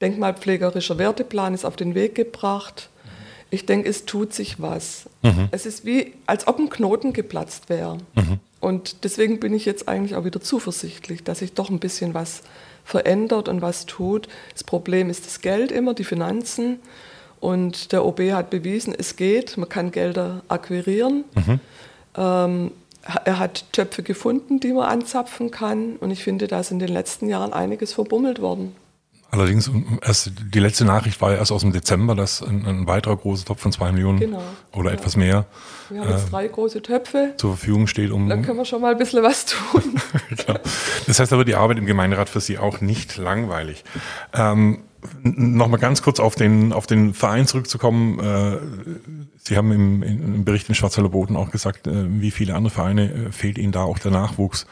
Denkmalpflegerischer 0.00 0.98
Werteplan 0.98 1.54
ist 1.54 1.64
auf 1.64 1.76
den 1.76 1.94
Weg 1.94 2.14
gebracht. 2.14 2.90
Ich 3.50 3.64
denke, 3.64 3.88
es 3.88 4.04
tut 4.04 4.34
sich 4.34 4.60
was. 4.60 5.08
Mhm. 5.22 5.48
Es 5.50 5.66
ist 5.66 5.84
wie, 5.84 6.14
als 6.26 6.46
ob 6.46 6.58
ein 6.58 6.68
Knoten 6.68 7.12
geplatzt 7.12 7.68
wäre. 7.68 7.98
Mhm. 8.14 8.40
Und 8.60 9.04
deswegen 9.04 9.40
bin 9.40 9.54
ich 9.54 9.64
jetzt 9.64 9.88
eigentlich 9.88 10.16
auch 10.16 10.24
wieder 10.24 10.40
zuversichtlich, 10.40 11.22
dass 11.24 11.38
sich 11.38 11.54
doch 11.54 11.70
ein 11.70 11.78
bisschen 11.78 12.14
was 12.14 12.42
verändert 12.86 13.48
und 13.48 13.60
was 13.60 13.84
tut. 13.84 14.28
Das 14.52 14.64
Problem 14.64 15.10
ist 15.10 15.26
das 15.26 15.40
Geld 15.40 15.72
immer, 15.72 15.92
die 15.92 16.04
Finanzen. 16.04 16.78
Und 17.40 17.92
der 17.92 18.06
OB 18.06 18.20
hat 18.32 18.48
bewiesen, 18.48 18.94
es 18.96 19.16
geht, 19.16 19.58
man 19.58 19.68
kann 19.68 19.90
Gelder 19.90 20.42
akquirieren. 20.48 21.24
Mhm. 21.34 21.60
Ähm, 22.16 22.70
er 23.24 23.38
hat 23.38 23.64
Töpfe 23.72 24.02
gefunden, 24.02 24.58
die 24.60 24.72
man 24.72 24.84
anzapfen 24.84 25.50
kann. 25.50 25.96
Und 25.96 26.10
ich 26.10 26.24
finde, 26.24 26.46
da 26.46 26.60
ist 26.60 26.70
in 26.70 26.78
den 26.78 26.88
letzten 26.88 27.28
Jahren 27.28 27.52
einiges 27.52 27.92
verbummelt 27.92 28.40
worden. 28.40 28.74
Allerdings, 29.30 29.70
erst 30.02 30.32
die 30.54 30.60
letzte 30.60 30.84
Nachricht 30.84 31.20
war 31.20 31.32
ja 31.32 31.38
erst 31.38 31.52
aus 31.52 31.62
dem 31.62 31.72
Dezember, 31.72 32.14
dass 32.14 32.42
ein, 32.42 32.64
ein 32.64 32.86
weiterer 32.86 33.16
großer 33.16 33.44
Topf 33.44 33.60
von 33.60 33.72
zwei 33.72 33.92
Millionen 33.92 34.20
genau, 34.20 34.42
oder 34.72 34.90
ja. 34.90 34.96
etwas 34.96 35.16
mehr 35.16 35.46
wir 35.90 36.00
haben 36.00 36.10
jetzt 36.10 36.28
äh, 36.28 36.30
drei 36.30 36.48
große 36.48 36.82
Töpfe 36.82 37.34
zur 37.36 37.56
Verfügung 37.56 37.86
steht, 37.86 38.10
um. 38.10 38.28
Dann 38.28 38.42
können 38.42 38.58
wir 38.58 38.64
schon 38.64 38.80
mal 38.80 38.92
ein 38.92 38.98
bisschen 38.98 39.22
was 39.22 39.46
tun. 39.46 40.00
das 41.06 41.20
heißt 41.20 41.32
aber, 41.32 41.44
die 41.44 41.54
Arbeit 41.54 41.78
im 41.78 41.86
Gemeinderat 41.86 42.28
für 42.28 42.40
Sie 42.40 42.58
auch 42.58 42.80
nicht 42.80 43.16
langweilig. 43.16 43.84
Ähm, 44.32 44.80
Nochmal 45.22 45.78
ganz 45.78 46.02
kurz 46.02 46.18
auf 46.18 46.34
den, 46.34 46.72
auf 46.72 46.88
den 46.88 47.14
Verein 47.14 47.46
zurückzukommen. 47.46 48.18
Äh, 48.18 48.58
Sie 49.36 49.56
haben 49.56 49.70
im, 49.70 50.02
im 50.02 50.44
Bericht 50.44 50.68
in 50.68 50.74
Schwarzwälder 50.74 51.10
Boten 51.10 51.36
auch 51.36 51.52
gesagt, 51.52 51.86
äh, 51.86 52.20
wie 52.20 52.32
viele 52.32 52.56
andere 52.56 52.74
Vereine 52.74 53.12
äh, 53.12 53.32
fehlt 53.32 53.56
Ihnen 53.58 53.70
da 53.70 53.82
auch 53.82 54.00
der 54.00 54.10
Nachwuchs. 54.10 54.66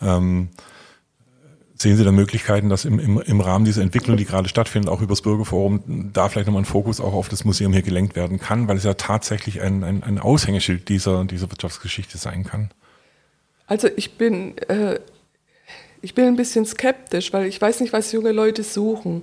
Ähm, 0.00 0.50
Sehen 1.76 1.96
Sie 1.96 2.04
da 2.04 2.12
Möglichkeiten, 2.12 2.68
dass 2.68 2.84
im, 2.84 3.00
im, 3.00 3.20
im 3.20 3.40
Rahmen 3.40 3.64
dieser 3.64 3.82
Entwicklung, 3.82 4.16
die 4.16 4.24
gerade 4.24 4.48
stattfindet, 4.48 4.88
auch 4.88 5.02
übers 5.02 5.22
Bürgerforum, 5.22 6.10
da 6.12 6.28
vielleicht 6.28 6.46
nochmal 6.46 6.62
ein 6.62 6.66
Fokus 6.66 7.00
auch 7.00 7.14
auf 7.14 7.28
das 7.28 7.44
Museum 7.44 7.72
hier 7.72 7.82
gelenkt 7.82 8.14
werden 8.14 8.38
kann, 8.38 8.68
weil 8.68 8.76
es 8.76 8.84
ja 8.84 8.94
tatsächlich 8.94 9.60
ein, 9.60 9.82
ein, 9.82 10.04
ein 10.04 10.20
Aushängeschild 10.20 10.88
dieser, 10.88 11.24
dieser 11.24 11.50
Wirtschaftsgeschichte 11.50 12.16
sein 12.16 12.44
kann? 12.44 12.70
Also 13.66 13.88
ich 13.96 14.16
bin, 14.16 14.56
äh, 14.68 15.00
ich 16.00 16.14
bin 16.14 16.26
ein 16.26 16.36
bisschen 16.36 16.64
skeptisch, 16.64 17.32
weil 17.32 17.46
ich 17.46 17.60
weiß 17.60 17.80
nicht, 17.80 17.92
was 17.92 18.12
junge 18.12 18.32
Leute 18.32 18.62
suchen. 18.62 19.22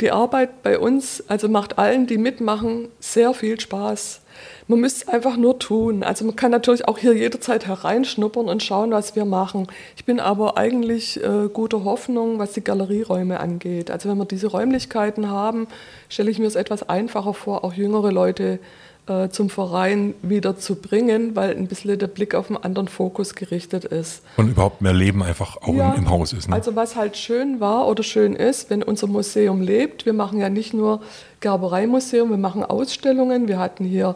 Die 0.00 0.12
Arbeit 0.12 0.62
bei 0.62 0.78
uns, 0.78 1.24
also 1.28 1.48
macht 1.48 1.78
allen, 1.78 2.06
die 2.06 2.18
mitmachen, 2.18 2.88
sehr 3.00 3.34
viel 3.34 3.58
Spaß. 3.58 4.21
Man 4.68 4.80
müsste 4.80 5.04
es 5.04 5.08
einfach 5.08 5.36
nur 5.36 5.58
tun. 5.58 6.02
Also 6.02 6.24
man 6.24 6.36
kann 6.36 6.50
natürlich 6.50 6.86
auch 6.86 6.98
hier 6.98 7.14
jederzeit 7.14 7.66
hereinschnuppern 7.66 8.48
und 8.48 8.62
schauen, 8.62 8.90
was 8.92 9.16
wir 9.16 9.24
machen. 9.24 9.66
Ich 9.96 10.04
bin 10.04 10.20
aber 10.20 10.56
eigentlich 10.56 11.22
äh, 11.22 11.48
guter 11.52 11.84
Hoffnung, 11.84 12.38
was 12.38 12.52
die 12.52 12.62
Galerieräume 12.62 13.40
angeht. 13.40 13.90
Also 13.90 14.08
wenn 14.08 14.18
wir 14.18 14.24
diese 14.24 14.46
Räumlichkeiten 14.48 15.28
haben, 15.28 15.66
stelle 16.08 16.30
ich 16.30 16.38
mir 16.38 16.46
es 16.46 16.54
etwas 16.54 16.88
einfacher 16.88 17.34
vor, 17.34 17.64
auch 17.64 17.74
jüngere 17.74 18.12
Leute 18.12 18.60
äh, 19.08 19.30
zum 19.30 19.50
Verein 19.50 20.14
wieder 20.22 20.56
zu 20.56 20.76
bringen, 20.76 21.34
weil 21.34 21.56
ein 21.56 21.66
bisschen 21.66 21.98
der 21.98 22.06
Blick 22.06 22.36
auf 22.36 22.48
einen 22.48 22.62
anderen 22.62 22.86
Fokus 22.86 23.34
gerichtet 23.34 23.84
ist. 23.84 24.22
Und 24.36 24.48
überhaupt 24.48 24.80
mehr 24.80 24.92
Leben 24.92 25.24
einfach 25.24 25.56
auch 25.56 25.74
ja, 25.74 25.92
im, 25.94 26.04
im, 26.04 26.10
Haus 26.10 26.32
ist. 26.32 26.48
Ne? 26.48 26.54
Also 26.54 26.76
was 26.76 26.94
halt 26.94 27.16
schön 27.16 27.58
war 27.58 27.88
oder 27.88 28.04
schön 28.04 28.36
ist, 28.36 28.70
wenn 28.70 28.82
unser 28.82 29.08
Museum 29.08 29.60
lebt, 29.60 30.06
wir 30.06 30.12
machen 30.12 30.38
ja 30.38 30.48
nicht 30.48 30.72
nur 30.72 31.00
Gerbereimuseum, 31.40 32.30
wir 32.30 32.36
machen 32.36 32.64
Ausstellungen, 32.64 33.48
wir 33.48 33.58
hatten 33.58 33.84
hier 33.84 34.14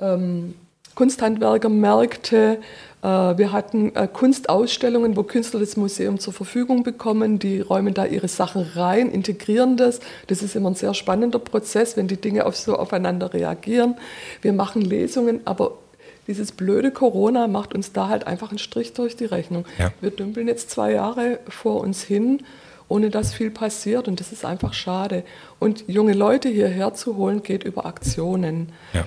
ähm, 0.00 0.54
Kunsthandwerkermärkte. 0.98 2.58
Äh, 3.02 3.06
wir 3.06 3.52
hatten 3.52 3.94
äh, 3.94 4.08
Kunstausstellungen, 4.12 5.16
wo 5.16 5.22
Künstler 5.22 5.60
das 5.60 5.76
Museum 5.76 6.18
zur 6.18 6.32
Verfügung 6.32 6.82
bekommen. 6.82 7.38
Die 7.38 7.60
räumen 7.60 7.94
da 7.94 8.04
ihre 8.04 8.26
Sachen 8.26 8.62
rein, 8.74 9.08
integrieren 9.10 9.76
das. 9.76 10.00
Das 10.26 10.42
ist 10.42 10.56
immer 10.56 10.70
ein 10.70 10.74
sehr 10.74 10.94
spannender 10.94 11.38
Prozess, 11.38 11.96
wenn 11.96 12.08
die 12.08 12.16
Dinge 12.16 12.46
auf 12.46 12.56
so 12.56 12.76
aufeinander 12.76 13.32
reagieren. 13.32 13.94
Wir 14.42 14.52
machen 14.52 14.82
Lesungen, 14.82 15.40
aber 15.44 15.78
dieses 16.26 16.50
blöde 16.50 16.90
Corona 16.90 17.46
macht 17.46 17.74
uns 17.74 17.92
da 17.92 18.08
halt 18.08 18.26
einfach 18.26 18.50
einen 18.50 18.58
Strich 18.58 18.92
durch 18.92 19.14
die 19.14 19.24
Rechnung. 19.24 19.64
Ja. 19.78 19.92
Wir 20.00 20.10
dümpeln 20.10 20.48
jetzt 20.48 20.70
zwei 20.70 20.92
Jahre 20.92 21.38
vor 21.48 21.80
uns 21.80 22.02
hin, 22.02 22.42
ohne 22.88 23.10
dass 23.10 23.32
viel 23.32 23.50
passiert 23.50 24.08
und 24.08 24.18
das 24.18 24.32
ist 24.32 24.44
einfach 24.44 24.74
schade. 24.74 25.22
Und 25.58 25.84
junge 25.86 26.12
Leute 26.12 26.48
hierher 26.48 26.92
zu 26.92 27.16
holen, 27.16 27.42
geht 27.44 27.62
über 27.62 27.86
Aktionen. 27.86 28.72
Ja. 28.92 29.06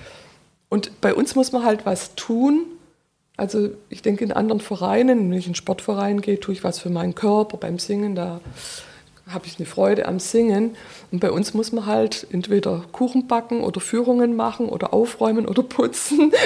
Und 0.72 1.02
bei 1.02 1.14
uns 1.14 1.36
muss 1.36 1.52
man 1.52 1.66
halt 1.66 1.86
was 1.86 2.16
tun. 2.16 2.66
Also 3.36 3.72
ich 3.90 4.02
denke, 4.02 4.24
in 4.24 4.32
anderen 4.32 4.62
Vereinen, 4.62 5.30
wenn 5.30 5.38
ich 5.38 5.46
in 5.48 5.54
Sportverein 5.54 6.22
gehe, 6.22 6.40
tue 6.40 6.54
ich 6.54 6.64
was 6.64 6.80
für 6.80 6.90
meinen 6.90 7.14
Körper 7.14 7.58
beim 7.58 7.78
Singen, 7.78 8.16
da 8.16 8.40
habe 9.28 9.48
ich 9.48 9.60
eine 9.60 9.66
Freude 9.66 10.08
am 10.08 10.20
Singen. 10.20 10.78
Und 11.12 11.20
bei 11.20 11.30
uns 11.30 11.54
muss 11.54 11.74
man 11.74 11.88
halt 11.88 12.26
entweder 12.32 12.86
Kuchen 12.94 13.28
backen 13.28 13.62
oder 13.66 13.82
Führungen 13.82 14.38
machen 14.38 14.70
oder 14.70 14.94
aufräumen 14.94 15.46
oder 15.46 15.62
putzen. 15.62 16.32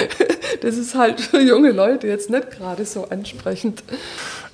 Das 0.62 0.78
ist 0.78 0.94
halt 0.94 1.20
für 1.20 1.40
junge 1.40 1.70
Leute 1.70 2.06
jetzt 2.06 2.30
nicht 2.30 2.50
gerade 2.50 2.86
so 2.86 3.08
ansprechend. 3.10 3.84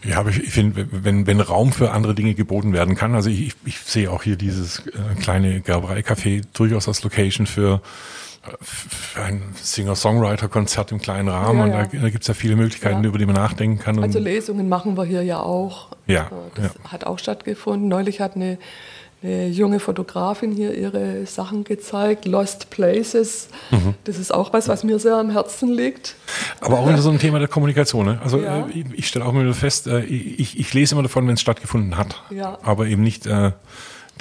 Ja, 0.03 0.19
aber 0.19 0.31
ich 0.31 0.51
finde, 0.51 0.89
wenn, 0.91 1.29
wenn 1.29 1.41
Raum 1.41 1.73
für 1.73 1.93
andere 1.93 2.15
Dinge 2.15 2.35
geboten 2.35 2.73
werden 2.73 2.97
kann, 2.97 3.15
also 3.15 3.31
ich, 3.31 3.55
ich 3.65 3.79
sehe 3.79 4.11
auch 4.11 4.25
hier 4.25 4.35
dieses 4.35 4.81
äh, 4.81 5.21
kleine 5.21 5.61
Gerberei-Café 5.61 6.43
durchaus 6.55 6.89
als 6.89 7.05
Location 7.05 7.47
für 7.47 7.81
ein 9.15 9.43
Singer-Songwriter-Konzert 9.55 10.91
im 10.91 11.01
kleinen 11.01 11.29
Rahmen. 11.29 11.59
Ja, 11.59 11.67
ja. 11.67 11.83
Und 11.83 11.95
da, 11.95 11.99
da 12.01 12.11
gibt 12.11 12.23
es 12.23 12.29
ja 12.29 12.35
viele 12.35 12.57
Möglichkeiten, 12.57 13.03
ja. 13.03 13.09
über 13.09 13.19
die 13.19 13.27
man 13.27 13.37
nachdenken 13.37 13.79
kann. 13.79 14.03
also 14.03 14.19
Lesungen 14.19 14.69
machen 14.69 14.97
wir 14.97 15.05
hier 15.05 15.23
ja 15.23 15.41
auch. 15.41 15.89
Ja. 16.07 16.29
Das 16.55 16.73
hat 16.91 17.05
auch 17.05 17.19
stattgefunden. 17.19 17.89
Neulich 17.89 18.21
hat 18.21 18.35
eine, 18.35 18.59
eine, 19.23 19.47
junge 19.47 19.79
Fotografin 19.79 20.51
hier 20.51 20.75
ihre 20.75 21.25
Sachen 21.27 21.63
gezeigt, 21.63 22.25
Lost 22.25 22.71
Places. 22.71 23.49
Mhm. 23.71 23.95
Das 24.05 24.19
ist 24.19 24.35
auch 24.35 24.53
was, 24.53 24.67
was 24.67 24.83
mir 24.83 24.99
sehr 24.99 25.17
am 25.17 25.31
Herzen 25.31 25.73
liegt. 25.73 26.17
Aber 26.61 26.81
auch 26.81 26.89
wieder 26.89 26.99
so 26.99 27.11
ein 27.11 27.21
Thema 27.21 27.39
der 27.39 27.49
Kommunikation. 27.49 28.07
Ne? 28.07 28.21
Also 28.25 28.41
äh, 28.41 28.65
ich, 28.71 28.87
ich 28.93 29.07
stelle 29.07 29.25
auch 29.25 29.33
immer 29.33 29.55
fest, 29.55 29.87
äh, 29.87 30.01
ich, 30.01 30.59
ich 30.59 30.75
lese 30.75 30.97
immer 30.97 31.03
davon, 31.03 31.29
wenn 31.29 31.35
es 31.35 31.41
stattgefunden 31.41 31.97
hat. 31.97 32.23
Aber 32.63 32.87
eben 32.87 33.03
nicht... 33.03 33.27
Äh, 33.27 33.53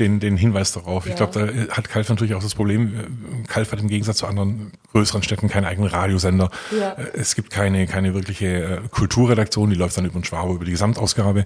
den, 0.02 0.20
den 0.20 0.36
Hinweis 0.36 0.74
darauf. 0.74 1.06
Ja. 1.06 1.12
Ich 1.12 1.16
glaube, 1.16 1.34
da 1.68 1.76
hat 1.76 1.90
Kalf 1.90 2.10
natürlich 2.10 2.34
auch 2.34 2.42
das 2.42 2.56
Problem. 2.56 3.46
Kalf 3.48 3.72
hat 3.72 3.80
im 3.80 3.88
Gegensatz 3.88 4.18
zu 4.18 4.28
anderen 4.28 4.72
größeren 4.92 5.24
Städten 5.24 5.48
keinen 5.48 5.66
eigenen 5.66 5.90
Radiosender. 5.90 6.50
Ja. 6.78 6.96
Es 7.14 7.36
gibt 7.36 7.52
keine, 7.52 7.88
keine 7.88 8.14
wirkliche 8.14 8.48
äh, 8.48 8.80
Kulturredaktion, 8.90 9.70
die 9.70 9.76
läuft 9.76 9.98
dann 9.98 10.06
über 10.06 10.20
den 10.20 10.24
Schwabe, 10.24 10.54
über 10.54 10.66
die 10.66 10.72
Gesamtausgabe. 10.72 11.46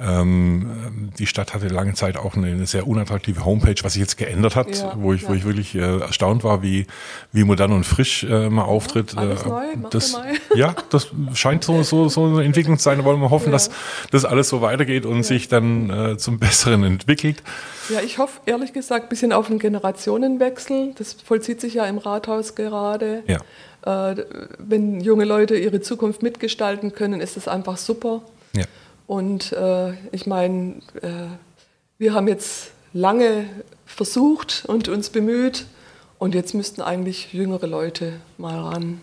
Ähm, 0.00 1.10
die 1.18 1.26
Stadt 1.26 1.52
hatte 1.52 1.68
lange 1.68 1.94
Zeit 1.94 2.16
auch 2.16 2.36
eine, 2.36 2.46
eine 2.46 2.66
sehr 2.66 2.86
unattraktive 2.86 3.44
Homepage, 3.44 3.76
was 3.82 3.94
sich 3.94 4.00
jetzt 4.00 4.16
geändert 4.16 4.56
hat, 4.56 4.78
ja. 4.78 4.94
wo 4.96 5.12
ich, 5.12 5.28
wo 5.28 5.34
ich 5.34 5.44
wirklich 5.44 5.74
äh, 5.74 5.98
erstaunt 5.98 6.44
war, 6.44 6.62
wie, 6.62 6.86
wie 7.32 7.44
modern 7.44 7.72
und 7.72 7.84
frisch 7.84 8.24
äh, 8.24 8.48
mal 8.48 8.64
auftritt. 8.64 9.16
Alles 9.16 9.42
äh, 9.44 9.48
neu, 9.48 9.64
das, 9.90 10.12
mal. 10.12 10.26
Ja, 10.54 10.74
das 10.90 11.08
scheint 11.34 11.64
so, 11.64 11.82
so, 11.82 12.08
so 12.08 12.26
eine 12.26 12.44
Entwicklung 12.44 12.78
zu 12.78 12.84
sein. 12.84 12.98
Da 12.98 13.04
wollen 13.04 13.20
wir 13.20 13.30
hoffen, 13.30 13.52
dass 13.52 13.70
das 14.10 14.24
alles 14.24 14.48
so 14.48 14.62
weitergeht 14.62 15.04
und 15.04 15.24
sich 15.24 15.48
dann 15.48 15.90
äh, 15.90 16.16
zum 16.16 16.38
Besseren 16.38 16.84
entwickelt. 16.84 17.42
Ja, 17.88 17.95
ich 18.00 18.18
hoffe 18.18 18.40
ehrlich 18.46 18.72
gesagt 18.72 19.06
ein 19.06 19.08
bisschen 19.08 19.32
auf 19.32 19.50
einen 19.50 19.58
Generationenwechsel. 19.58 20.94
Das 20.96 21.12
vollzieht 21.14 21.60
sich 21.60 21.74
ja 21.74 21.86
im 21.86 21.98
Rathaus 21.98 22.54
gerade. 22.54 23.22
Ja. 23.26 24.10
Äh, 24.10 24.24
wenn 24.58 25.00
junge 25.00 25.24
Leute 25.24 25.56
ihre 25.56 25.80
Zukunft 25.80 26.22
mitgestalten 26.22 26.92
können, 26.92 27.20
ist 27.20 27.36
das 27.36 27.48
einfach 27.48 27.76
super. 27.76 28.22
Ja. 28.54 28.64
Und 29.06 29.52
äh, 29.52 29.92
ich 30.12 30.26
meine, 30.26 30.80
äh, 31.02 31.28
wir 31.98 32.14
haben 32.14 32.28
jetzt 32.28 32.72
lange 32.92 33.44
versucht 33.84 34.64
und 34.66 34.88
uns 34.88 35.10
bemüht 35.10 35.66
und 36.18 36.34
jetzt 36.34 36.54
müssten 36.54 36.82
eigentlich 36.82 37.32
jüngere 37.32 37.66
Leute 37.66 38.14
mal 38.38 38.58
ran. 38.58 39.00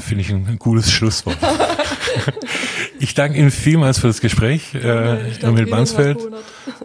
Finde 0.00 0.22
ich 0.22 0.30
ein 0.30 0.58
gutes 0.58 0.92
Schlusswort. 0.92 1.36
ich 3.00 3.14
danke 3.14 3.38
Ihnen 3.38 3.50
vielmals 3.50 3.98
für 3.98 4.06
das 4.06 4.20
Gespräch, 4.20 4.74
äh, 4.74 5.32
Emil 5.40 5.66
Bansfeld. 5.66 6.18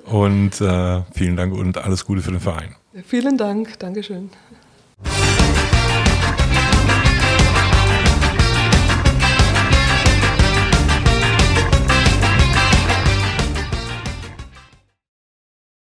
Und 0.05 0.61
äh, 0.61 1.01
vielen 1.13 1.35
Dank 1.35 1.53
und 1.53 1.77
alles 1.77 2.05
Gute 2.05 2.21
für 2.21 2.31
den 2.31 2.39
Verein. 2.39 2.75
Vielen 3.07 3.37
Dank, 3.37 3.79
Dankeschön. 3.79 4.29